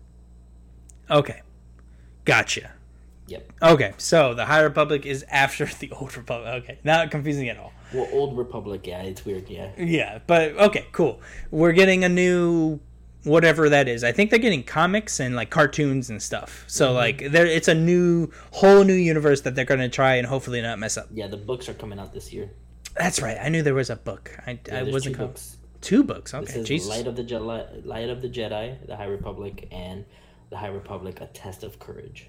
[1.09, 1.41] Okay
[2.25, 2.71] gotcha
[3.27, 3.53] Yep.
[3.61, 7.71] okay so the high republic is after the old republic okay not confusing at all
[7.93, 9.69] Well, Old Republic, yeah, it's weird, yeah.
[9.77, 11.21] Yeah, but okay, cool.
[11.51, 12.79] We're getting a new
[13.23, 14.03] whatever that is.
[14.03, 16.63] I think they're getting comics and like cartoons and stuff.
[16.65, 16.95] So Mm-hmm.
[16.95, 20.59] like there it's a new whole new universe that they're going to try and hopefully
[20.59, 21.07] not mess up.
[21.13, 22.49] Yeah, the books are coming out this year.
[22.97, 23.37] That's right.
[23.39, 24.35] I knew there was a book.
[24.47, 25.57] I, Yeah, I wasn't two com- books.
[25.81, 26.31] two books.
[26.31, 26.89] This Okay, is Jesus.
[26.89, 30.03] Light of the Jedi, Light of the Jedi, the High Republic, and
[30.53, 32.27] the High Republic: A Test of Courage.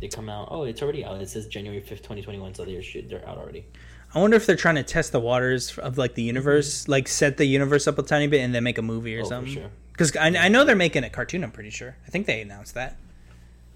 [0.00, 0.48] They come out.
[0.50, 1.20] Oh, it's already out.
[1.20, 2.54] It says January fifth, twenty twenty one.
[2.54, 3.66] So they're shoot, they're out already.
[4.14, 7.36] I wonder if they're trying to test the waters of like the universe, like set
[7.38, 9.26] the universe up a tiny bit and then make a movie or Mm-hmm.
[9.26, 9.52] Oh, something.
[9.54, 9.70] sure.
[9.92, 11.42] Because I, I know they're making a cartoon.
[11.42, 11.96] I'm pretty sure.
[12.06, 12.98] I think they announced that.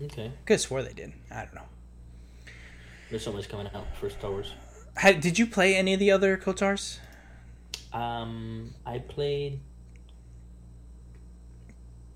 [0.03, 0.31] Okay.
[0.47, 1.13] Could have swore they did.
[1.31, 1.69] I don't know.
[3.11, 4.53] There's so much coming out for Star Wars.
[4.97, 6.99] How, did you play any of the other KOTORs?
[7.93, 9.61] Um, I played.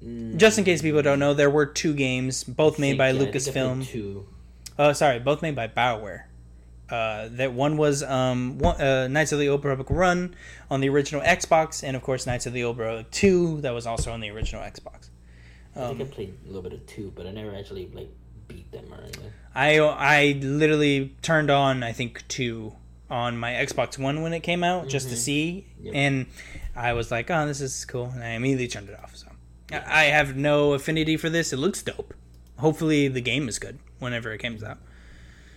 [0.05, 3.09] Mm, Just in case people don't know, there were two games, both made think- by
[3.11, 3.87] yeah, I think I played Lucasfilm.
[3.87, 4.27] Two.
[4.79, 6.25] Oh, sorry, both made by Bioware.
[6.91, 10.35] Uh, that one was um, one, uh, Knights of the Old Republic Run
[10.71, 13.87] on the original Xbox, and of course Knights of the Old Republic Two that was
[13.87, 15.09] also on the original Xbox.
[15.75, 18.11] I think I Um, played a little bit of two, but I never actually like
[18.49, 19.33] beat them or anything.
[19.55, 22.75] I I literally turned on I think two
[23.11, 25.19] on my Xbox One when it came out just to Mhm.
[25.19, 25.95] see, Yep.
[25.97, 26.27] and
[26.77, 29.17] I was like, oh, this is cool, and I immediately turned it off.
[29.17, 29.29] So
[29.87, 31.53] I have no affinity for this.
[31.53, 32.15] It looks dope.
[32.59, 34.79] Hopefully the game is good whenever it comes out.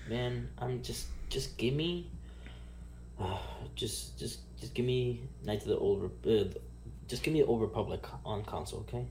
[0.10, 2.10] Man, I'm just just give me,
[3.20, 3.38] uh,
[3.76, 6.46] just just just give me Knights of the Old, Re- uh,
[7.08, 9.06] just give me Old Republic on console, okay?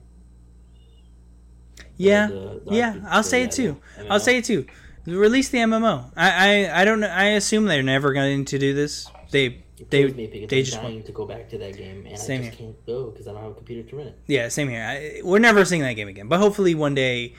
[1.97, 3.77] Yeah, The- the yeah, I'll say it too.
[3.97, 4.65] the I'll say it too.
[5.05, 6.11] Release the MMO.
[6.17, 7.07] I, I, I don't know.
[7.07, 9.09] I assume they're never going to do this.
[9.31, 11.77] They, It they, me because they I'm just dying want, to go back to that
[11.77, 14.07] game, and Same I just can't go because I don't have a computer to run
[14.07, 14.19] it.
[14.25, 14.83] yeah, same here.
[14.83, 16.27] I, we're never seeing that game again.
[16.27, 17.35] But hopefully one day,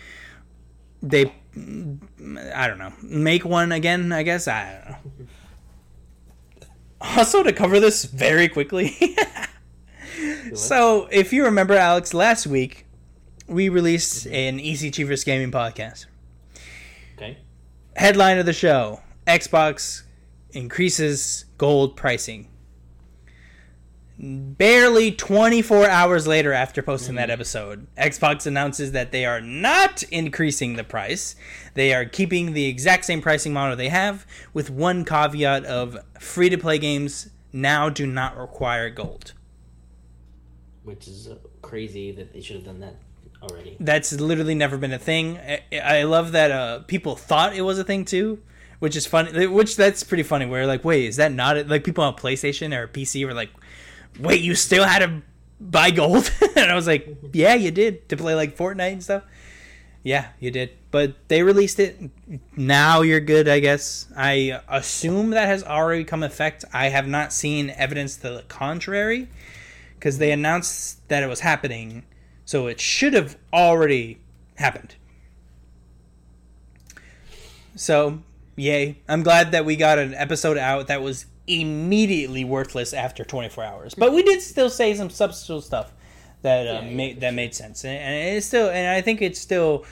[1.02, 1.32] they,
[2.54, 4.12] I don't know, make one again.
[4.12, 5.26] I guess I don't know.
[7.00, 9.16] Also, to cover this very quickly.
[10.52, 12.86] so, if you remember, Alex, last week
[13.46, 14.34] we released mm-hmm.
[14.34, 16.06] an Easy Achievers Gaming podcast.
[17.16, 17.38] Okay.
[17.94, 20.02] Headline of the show Xbox
[20.52, 22.48] increases gold pricing.
[24.20, 30.74] Barely 24 hours later after posting that episode, Xbox announces that they are not increasing
[30.74, 31.36] the price.
[31.74, 36.48] They are keeping the exact same pricing model they have, with one caveat of free
[36.48, 39.34] to play games now do not require gold.
[40.82, 42.96] Which is uh, crazy that they should have done that
[43.42, 43.76] already.
[43.78, 45.38] That's literally never been a thing.
[45.38, 48.42] I, I love that uh, people thought it was a thing too,
[48.78, 49.46] which is funny.
[49.46, 50.46] Which that's pretty funny.
[50.46, 51.68] Where like, wait, is that not it?
[51.68, 53.50] like people on PlayStation or PC were like,
[54.18, 55.22] wait, you still had to
[55.60, 56.30] buy gold?
[56.56, 59.24] and I was like, yeah, you did to play like Fortnite and stuff.
[60.02, 60.70] Yeah, you did.
[60.90, 61.98] But they released it.
[62.56, 64.06] Now you're good, I guess.
[64.16, 66.64] I assume that has already come effect.
[66.72, 69.28] I have not seen evidence to the contrary
[69.94, 72.04] because they announced that it was happening,
[72.44, 74.18] so it should have already
[74.54, 74.94] happened.
[77.74, 78.22] So,
[78.58, 78.98] yay.
[79.08, 83.94] I'm glad that we got an episode out that was immediately worthless after 24 hours.
[83.94, 85.92] But we did still say some substantial stuff
[86.42, 87.84] that uh, Yeah, made that made sense.
[87.84, 89.84] And, and it's still and I think it still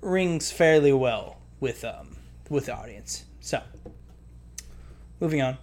[0.00, 2.16] rings fairly well with um
[2.50, 3.24] with the audience.
[3.40, 3.62] So,
[5.20, 5.58] moving on.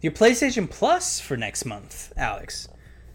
[0.00, 2.68] Your PlayStation Plus for next month, Alex.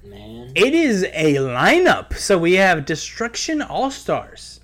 [0.04, 2.16] Man, It is a lineup.
[2.16, 4.59] So we have Destruction All Stars.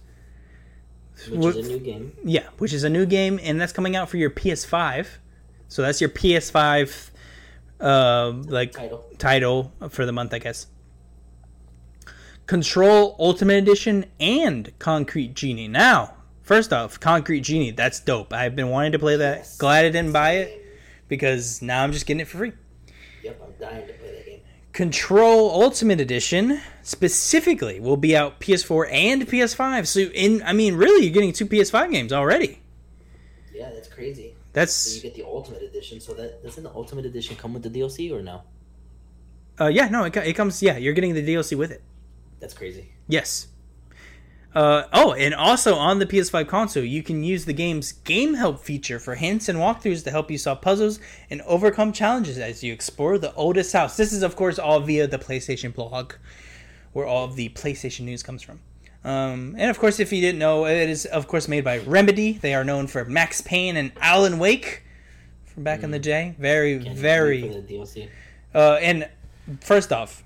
[1.30, 2.13] Which is a new game.
[2.24, 5.07] Yeah, which is a new game, and that's coming out for your PS5.
[5.68, 7.09] So that's your PS5,
[7.80, 9.05] uh, like Title.
[9.18, 10.68] title for the month, I guess.
[12.47, 15.68] Control Ultimate Edition and Concrete Genie.
[15.68, 16.13] Now,
[16.43, 18.32] first off, Concrete Genie, that's dope.
[18.34, 19.38] I've been wanting to play that.
[19.38, 19.57] Yes.
[19.57, 20.66] Glad I didn't buy it
[21.07, 22.51] because now I'm just getting it for free.
[23.24, 24.05] Yep, I'm dying to play that game.
[24.76, 29.88] Control Ultimate Edition specifically will be out PS4 and PS5.
[29.88, 32.62] So in I mean really you're getting two PS5 games already.
[33.54, 34.32] Yeah, that's crazy.
[34.32, 36.02] So That's you get the Ultimate Edition.
[36.02, 38.42] So that doesn't the Ultimate Edition come with the DLC or no?
[39.62, 41.82] uh yeah, no, it, it comes yeah, you're getting the DLC with it.
[42.42, 42.92] That's crazy.
[43.08, 43.48] Yes.
[44.56, 48.64] Uh, oh, and also on the PS5 console, you can use the game's Game Help
[48.64, 50.97] feature for hints and walkthroughs to help you solve puzzles
[51.30, 53.97] and overcome challenges as you explore the oldest house.
[53.97, 56.14] This is, of course, all via the PlayStation blog,
[56.93, 58.62] where all of the PlayStation news comes from.
[59.03, 62.32] Um, and of course, if you didn't know, it is, of course, made by Remedy.
[62.34, 64.84] They are known for Max Payne and Alan Wake
[65.43, 66.34] from back in the day.
[66.39, 67.41] Very, Can't very.
[67.41, 68.10] for the DLC.
[68.53, 69.10] Uh, and
[69.60, 70.24] first off,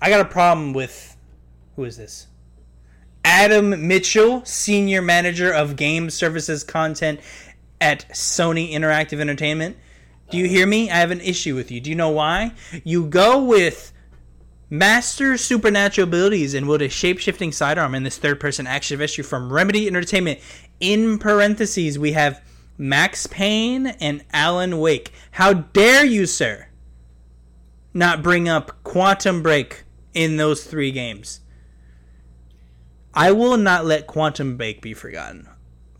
[0.00, 1.16] I got a problem with
[1.74, 2.26] who is this?
[3.24, 7.20] Adam Mitchell, senior manager of game services content
[7.80, 9.76] at Sony Interactive Entertainment.
[10.30, 10.90] Do you hear me?
[10.90, 11.80] I have an issue with you.
[11.80, 12.52] Do you know why?
[12.84, 13.92] You go with
[14.68, 19.86] master supernatural abilities and with a shape-shifting sidearm in this third-person action adventure from Remedy
[19.86, 20.38] Entertainment.
[20.78, 22.42] In parentheses, we have
[22.78, 25.12] Max Payne and Alan Wake.
[25.32, 26.68] How dare you, sir?
[27.92, 31.40] not bring up Quantum Break in those three games.
[33.14, 35.48] I will not let Quantum Break be forgotten.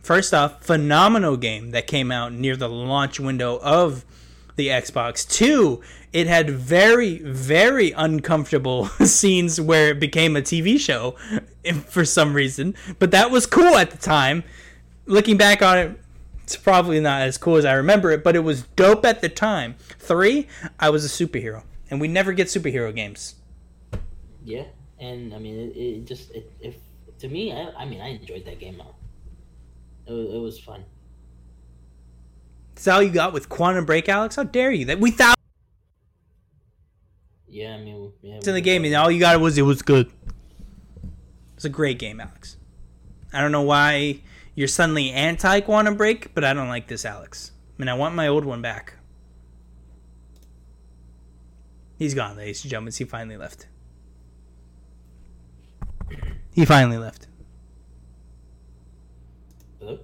[0.03, 4.05] First off, phenomenal game that came out near the launch window of
[4.57, 5.29] the Xbox.
[5.29, 5.83] Two,
[6.13, 11.17] it had very, very uncomfortable scenes where it became a TV show
[11.87, 12.75] for some reason.
[12.99, 14.45] But that was cool at the time.
[15.07, 16.01] Looking back on it,
[16.45, 19.29] it's probably not as cool as I remember it, but it was dope at the
[19.29, 19.77] time.
[19.99, 20.49] Three,
[20.79, 23.37] I was a superhero, and we never get superhero games.
[24.45, 24.65] Yeah,
[24.99, 26.75] and I mean, it, it just it, if
[27.21, 28.81] to me, I, I mean, I enjoyed that game.
[28.81, 28.95] Out.
[30.07, 30.85] It was, it was fun.
[32.75, 34.37] That's all you got with Quantum Break, Alex?
[34.37, 34.87] How dare you?
[34.87, 35.37] That we thought
[37.47, 39.83] Yeah, I mean, yeah, it's in the game, and all you got was it was
[39.83, 40.11] good.
[41.57, 42.57] It's a great game, Alex.
[43.33, 44.21] I don't know why
[44.55, 47.53] you're suddenly anti Quantum Break, but I don't like this, Alex.
[47.79, 48.95] I mean, I want my old one back.
[51.99, 52.95] He's gone, ladies and gentlemen.
[52.97, 53.67] He finally left.
[56.61, 57.27] He finally left.
[59.79, 59.99] Hello?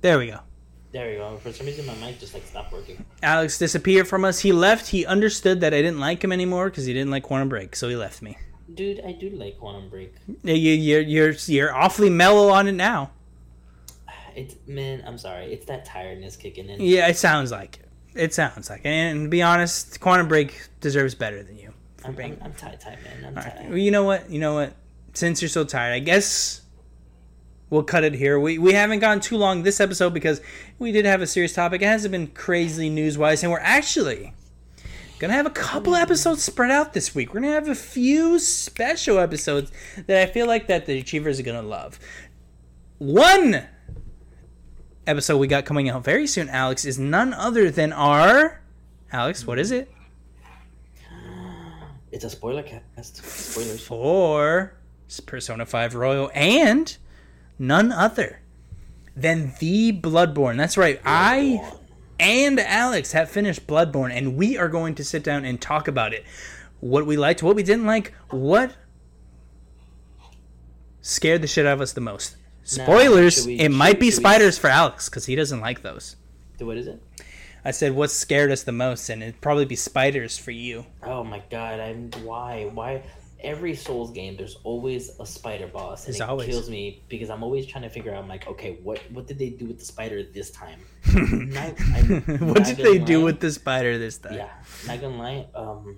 [0.00, 0.40] There we go.
[0.90, 1.36] There we go.
[1.36, 3.04] For some reason, my mic just like stopped working.
[3.22, 4.38] Alex disappeared from us.
[4.38, 4.88] He left.
[4.88, 7.90] He understood that I didn't like him anymore because he didn't like Quantum Break, so
[7.90, 8.38] he left me.
[8.72, 10.14] Dude, I do like Quantum Break.
[10.42, 13.10] You, you're you're you're awfully mellow on it now.
[14.34, 15.52] It's man, I'm sorry.
[15.52, 16.80] It's that tiredness kicking in.
[16.80, 17.88] Yeah, it sounds like it.
[18.18, 18.88] It sounds like it.
[18.88, 21.74] And to be honest, Quantum Break deserves better than you.
[22.04, 23.24] I'm, I'm, I'm tired, tired, man.
[23.24, 23.56] I'm All right.
[23.56, 23.68] tired.
[23.68, 24.30] Well, you know what?
[24.30, 24.74] You know what?
[25.14, 26.62] Since you're so tired, I guess
[27.70, 28.38] we'll cut it here.
[28.38, 30.40] We we haven't gone too long this episode because
[30.78, 31.82] we did have a serious topic.
[31.82, 34.34] It hasn't been crazy news wise, and we're actually
[35.18, 36.02] gonna have a couple mm.
[36.02, 37.32] episodes spread out this week.
[37.32, 39.72] We're gonna have a few special episodes
[40.06, 41.98] that I feel like that the achievers are gonna love.
[42.98, 43.66] One
[45.06, 48.60] episode we got coming out very soon, Alex, is none other than our
[49.12, 49.46] Alex.
[49.46, 49.90] What is it?
[52.12, 53.16] It's a spoiler cast.
[53.24, 53.84] Spoilers.
[53.84, 54.74] for
[55.26, 56.96] Persona 5 Royal and
[57.58, 58.40] none other
[59.16, 60.56] than the Bloodborne.
[60.56, 61.00] That's right.
[61.04, 61.72] I
[62.20, 66.12] and Alex have finished Bloodborne and we are going to sit down and talk about
[66.12, 66.24] it.
[66.80, 68.74] What we liked, what we didn't like, what
[71.00, 72.36] scared the shit out of us the most.
[72.64, 76.16] Spoilers, we- it might be we- spiders for Alex cuz he doesn't like those.
[76.58, 77.02] What is it?
[77.64, 80.84] I said what scared us the most and it'd probably be spiders for you.
[81.02, 81.78] Oh my god!
[81.80, 83.02] I'm why why
[83.40, 86.48] every Souls game there's always a spider boss and There's it always.
[86.48, 89.38] kills me because I'm always trying to figure out I'm like okay what what did
[89.38, 90.80] they do with the spider this time?
[91.14, 91.78] Not-
[92.40, 94.34] what did they do with the spider this time?
[94.34, 94.50] Yeah,
[94.86, 95.46] not gonna lie.
[95.54, 95.96] Um,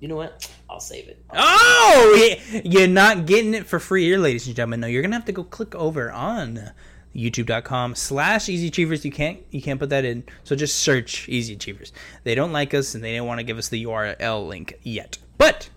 [0.00, 0.50] you know what?
[0.68, 1.24] I'll save it.
[1.32, 2.60] Oh, yeah.
[2.64, 4.80] you're not getting it for free here, ladies and gentlemen.
[4.80, 6.72] No, you're gonna have to go click over on
[7.14, 9.04] youtube.com slash easy achievers.
[9.04, 10.24] You can't you can't put that in.
[10.42, 11.92] So just search easy achievers.
[12.24, 15.18] They don't like us and they don't want to give us the url link yet.
[15.38, 15.68] But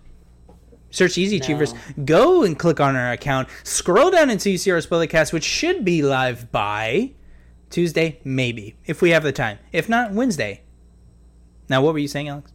[0.90, 1.74] search easy achievers.
[2.04, 3.48] Go and click on our account.
[3.62, 7.12] Scroll down until you see our spoilercast which should be live by
[7.70, 9.58] tuesday maybe if we have the time.
[9.72, 10.62] If not wednesday.
[11.68, 12.52] Now what were you saying alex?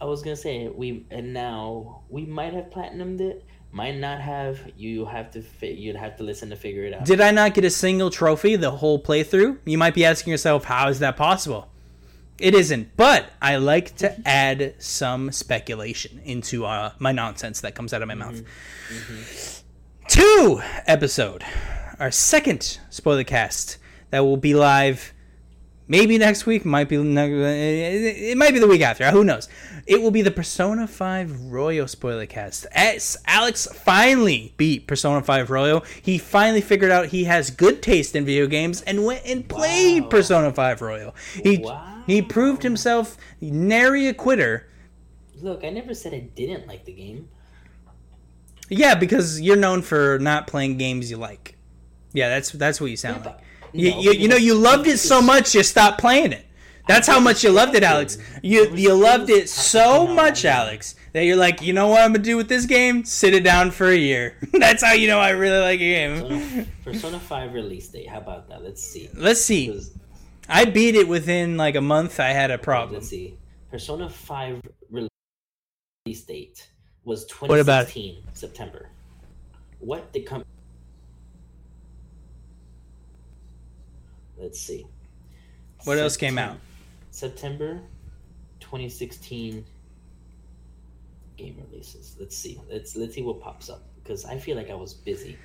[0.00, 3.44] I was gonna say we and now we might have platinumed it,
[3.76, 4.58] might not have.
[4.74, 7.04] You have to fi- you'd have to listen to figure it out.
[7.04, 9.58] Did I not get a single trophy the whole playthrough?
[9.66, 11.68] You might be asking yourself, how is that possible?
[12.38, 17.92] It isn't, but I like to add some speculation into uh, my nonsense that comes
[17.92, 18.42] out of my mouth.
[20.08, 21.44] Two episode,
[21.98, 23.76] our second spoiler cast
[24.10, 25.12] that will be live
[25.88, 29.10] maybe next week, might be it might be the week after.
[29.10, 29.48] Who knows?
[29.86, 32.66] It will be the Persona 5 Royal spoiler cast.
[32.72, 38.16] As Alex finally beat Persona 5 Royal, he finally figured out he has good taste
[38.16, 40.08] in video games and went and played Wow.
[40.08, 41.14] Persona 5 Royal.
[41.42, 42.02] He Wow.
[42.06, 44.66] he proved himself nary a quitter.
[45.40, 47.28] Look, I never said I didn't like the game.
[48.68, 51.56] Yeah, because you're known for not playing games you like.
[52.12, 53.40] Yeah, that's that's what you sound Yeah, like.
[53.76, 56.46] But- You, no, you, you know you loved it so much you stopped playing it.
[56.88, 58.16] That's how much you loved it, Alex.
[58.42, 62.22] You you loved it so much, Alex, that you're like, you know what I'm gonna
[62.22, 63.04] do with this game?
[63.04, 64.36] Sit it down for a year.
[64.52, 66.20] That's how you know I really like a game.
[66.20, 68.08] Persona, Persona 5 release date.
[68.08, 68.62] How about that?
[68.62, 69.10] Let's see.
[69.14, 69.80] Let's see.
[70.48, 72.20] I beat it within like a month.
[72.20, 72.94] I had a problem.
[72.94, 73.36] Let's see.
[73.68, 74.60] Persona 5
[74.90, 75.10] release
[76.24, 76.68] date
[77.04, 78.90] was What about 2016 September.
[79.80, 80.44] What did come?
[84.46, 84.86] Let's see.
[85.82, 86.58] What else came out?
[87.10, 87.80] September
[88.60, 89.64] 2016
[91.36, 92.14] game releases.
[92.20, 92.60] Let's see.
[92.70, 95.36] Let's let's see what pops up because I feel like I was busy.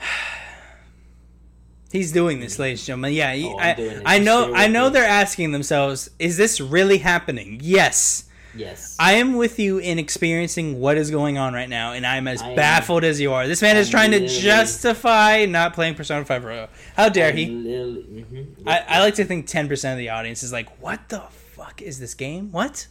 [1.92, 3.12] He's doing this, ladies and gentlemen.
[3.12, 4.02] Yeah, he- Oh, I.
[4.04, 4.52] I know.
[4.52, 8.24] I know they're asking themselves, "Is this really happening?" Yes.
[8.58, 8.96] Yes.
[8.98, 12.42] I am with you in experiencing what is going on right now, and I'm as
[12.42, 13.46] I am- baffled as you are.
[13.46, 16.68] This man is I'm trying to justify not playing Persona 5 Royal.
[16.96, 17.46] How dare he?
[17.46, 18.46] Literally- mhm.
[18.66, 21.98] I, I like to think 10% of the audience is like, what the fuck is
[21.98, 22.50] this game?
[22.52, 22.86] What?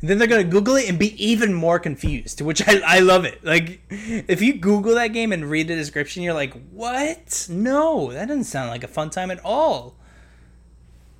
[0.00, 2.98] And then they're going to Google it and be even more confused, which I, I
[2.98, 3.42] love it.
[3.44, 7.46] Like, if you Google that game and read the description, you're like, what?
[7.48, 9.96] No, that doesn't sound like a fun time at all.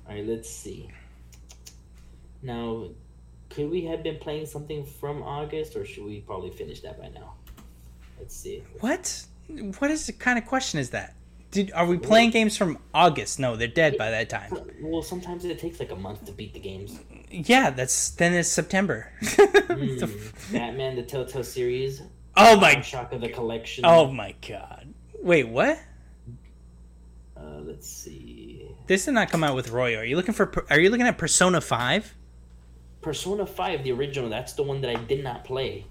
[0.07, 0.91] All right, let's see.
[2.43, 2.89] Now,
[3.55, 7.07] could we have been playing something from August, or should we probably finish that by
[7.07, 7.35] now?
[8.19, 8.63] Let's see.
[8.81, 9.25] What?
[9.79, 11.15] What is the kind of question is that?
[11.51, 13.39] Did, are we playing games from August?
[13.39, 14.51] No, they're dead by that time.
[14.81, 16.99] Well, sometimes it takes like a month to beat the games.
[17.31, 19.11] Yeah, that's then it's September.
[19.75, 22.01] Hmm, Batman, the Telltale series,
[22.37, 22.79] oh my!
[22.81, 23.83] Shock of the Collection.
[23.85, 24.93] Oh my God!
[25.21, 25.79] Wait, what?
[27.35, 28.69] Uh, let's see.
[28.87, 29.97] This did not come out with Roy.
[29.97, 30.65] Are you looking for?
[30.69, 32.15] Are you looking at Persona Five?
[33.05, 34.31] Persona Five, the original.
[34.31, 35.85] That's the one that I did not play.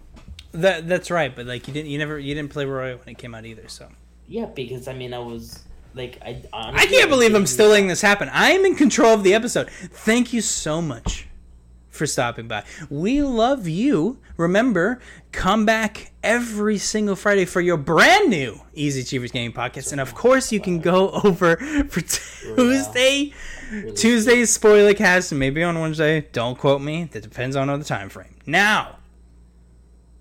[0.50, 3.18] That that's right, but like you didn't, you never, you didn't play Roy when it
[3.18, 3.68] came out either.
[3.68, 3.88] So
[4.26, 5.62] Yeah, because I mean, I was
[5.94, 6.42] like, I.
[6.52, 8.28] I can't believe I'm still letting this happen.
[8.30, 9.70] I am in control of the episode.
[9.70, 11.28] Thank you so much
[11.88, 12.64] for stopping by.
[12.90, 14.18] We love you.
[14.36, 15.00] Remember,
[15.30, 20.16] come back every single Friday for your brand new Easy Achievers Gaming Podcast, and of
[20.16, 21.56] course, you can go over
[21.88, 23.32] for Tuesday.
[23.94, 26.22] Tuesday's spoiler cast, maybe on Wednesday.
[26.32, 27.04] Don't quote me.
[27.04, 28.36] That depends on the time frame.
[28.46, 28.96] Now,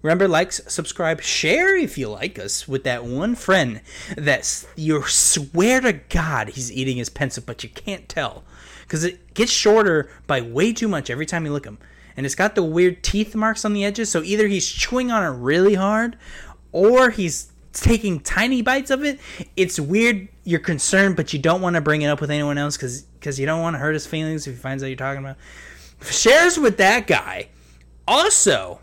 [0.02, 3.82] remember, like, subscribe, share if you like us with that one friend
[4.18, 8.44] that you swear to God he's eating his pencil, but you can't tell
[8.82, 11.80] because it gets shorter by way too much every time you look him,
[12.18, 14.12] and it's got the weird teeth marks on the edges.
[14.12, 16.18] So either he's chewing on it really hard,
[16.72, 19.20] or he's taking tiny bites of it.
[19.56, 20.28] It's weird.
[20.44, 23.40] You're concerned, but you don't want to bring it up with anyone else because because
[23.40, 25.38] you don't want to hurt his feelings if he finds out you're talking about.
[26.02, 27.48] Shares with that guy.
[28.08, 28.80] Also,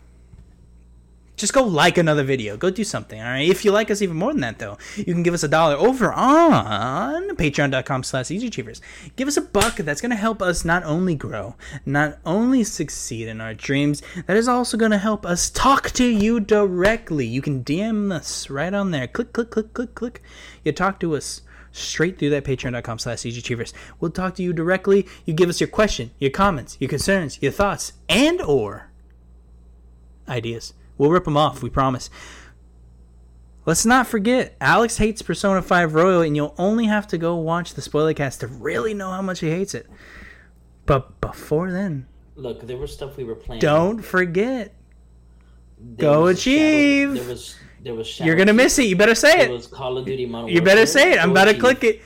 [1.35, 2.55] just go like another video.
[2.57, 3.49] Go do something, all right?
[3.49, 5.75] If you like us even more than that, though, you can give us a dollar
[5.75, 8.81] over on patreon.com slash easyachievers.
[9.15, 9.77] Give us a buck.
[9.77, 11.55] That's going to help us not only grow,
[11.85, 16.05] not only succeed in our dreams, that is also going to help us talk to
[16.05, 17.25] you directly.
[17.25, 19.07] You can DM us right on there.
[19.07, 20.21] Click, click, click, click, click.
[20.63, 23.73] You talk to us straight through that patreon.com slash easyachievers.
[23.99, 25.07] We'll talk to you directly.
[25.25, 28.89] You give us your question, your comments, your concerns, your thoughts, and or
[30.27, 30.73] ideas.
[30.97, 32.09] We'll rip them off, we promise.
[33.65, 37.75] Let's not forget, Alex hates Persona 5 Royal, and you'll only have to go watch
[37.75, 39.87] the spoiler cast to really know how much he hates it.
[40.87, 43.61] But before then, Look, there was stuff we were playing.
[43.61, 44.73] don't forget,
[45.79, 47.09] There go achieve.
[47.09, 48.07] Shadow, there was there was.
[48.07, 48.83] Shadow you're gonna miss it.
[48.83, 49.51] You better say There it.
[49.51, 51.19] was Call of Duty Modern You better say it.
[51.23, 52.01] I'm about to click it.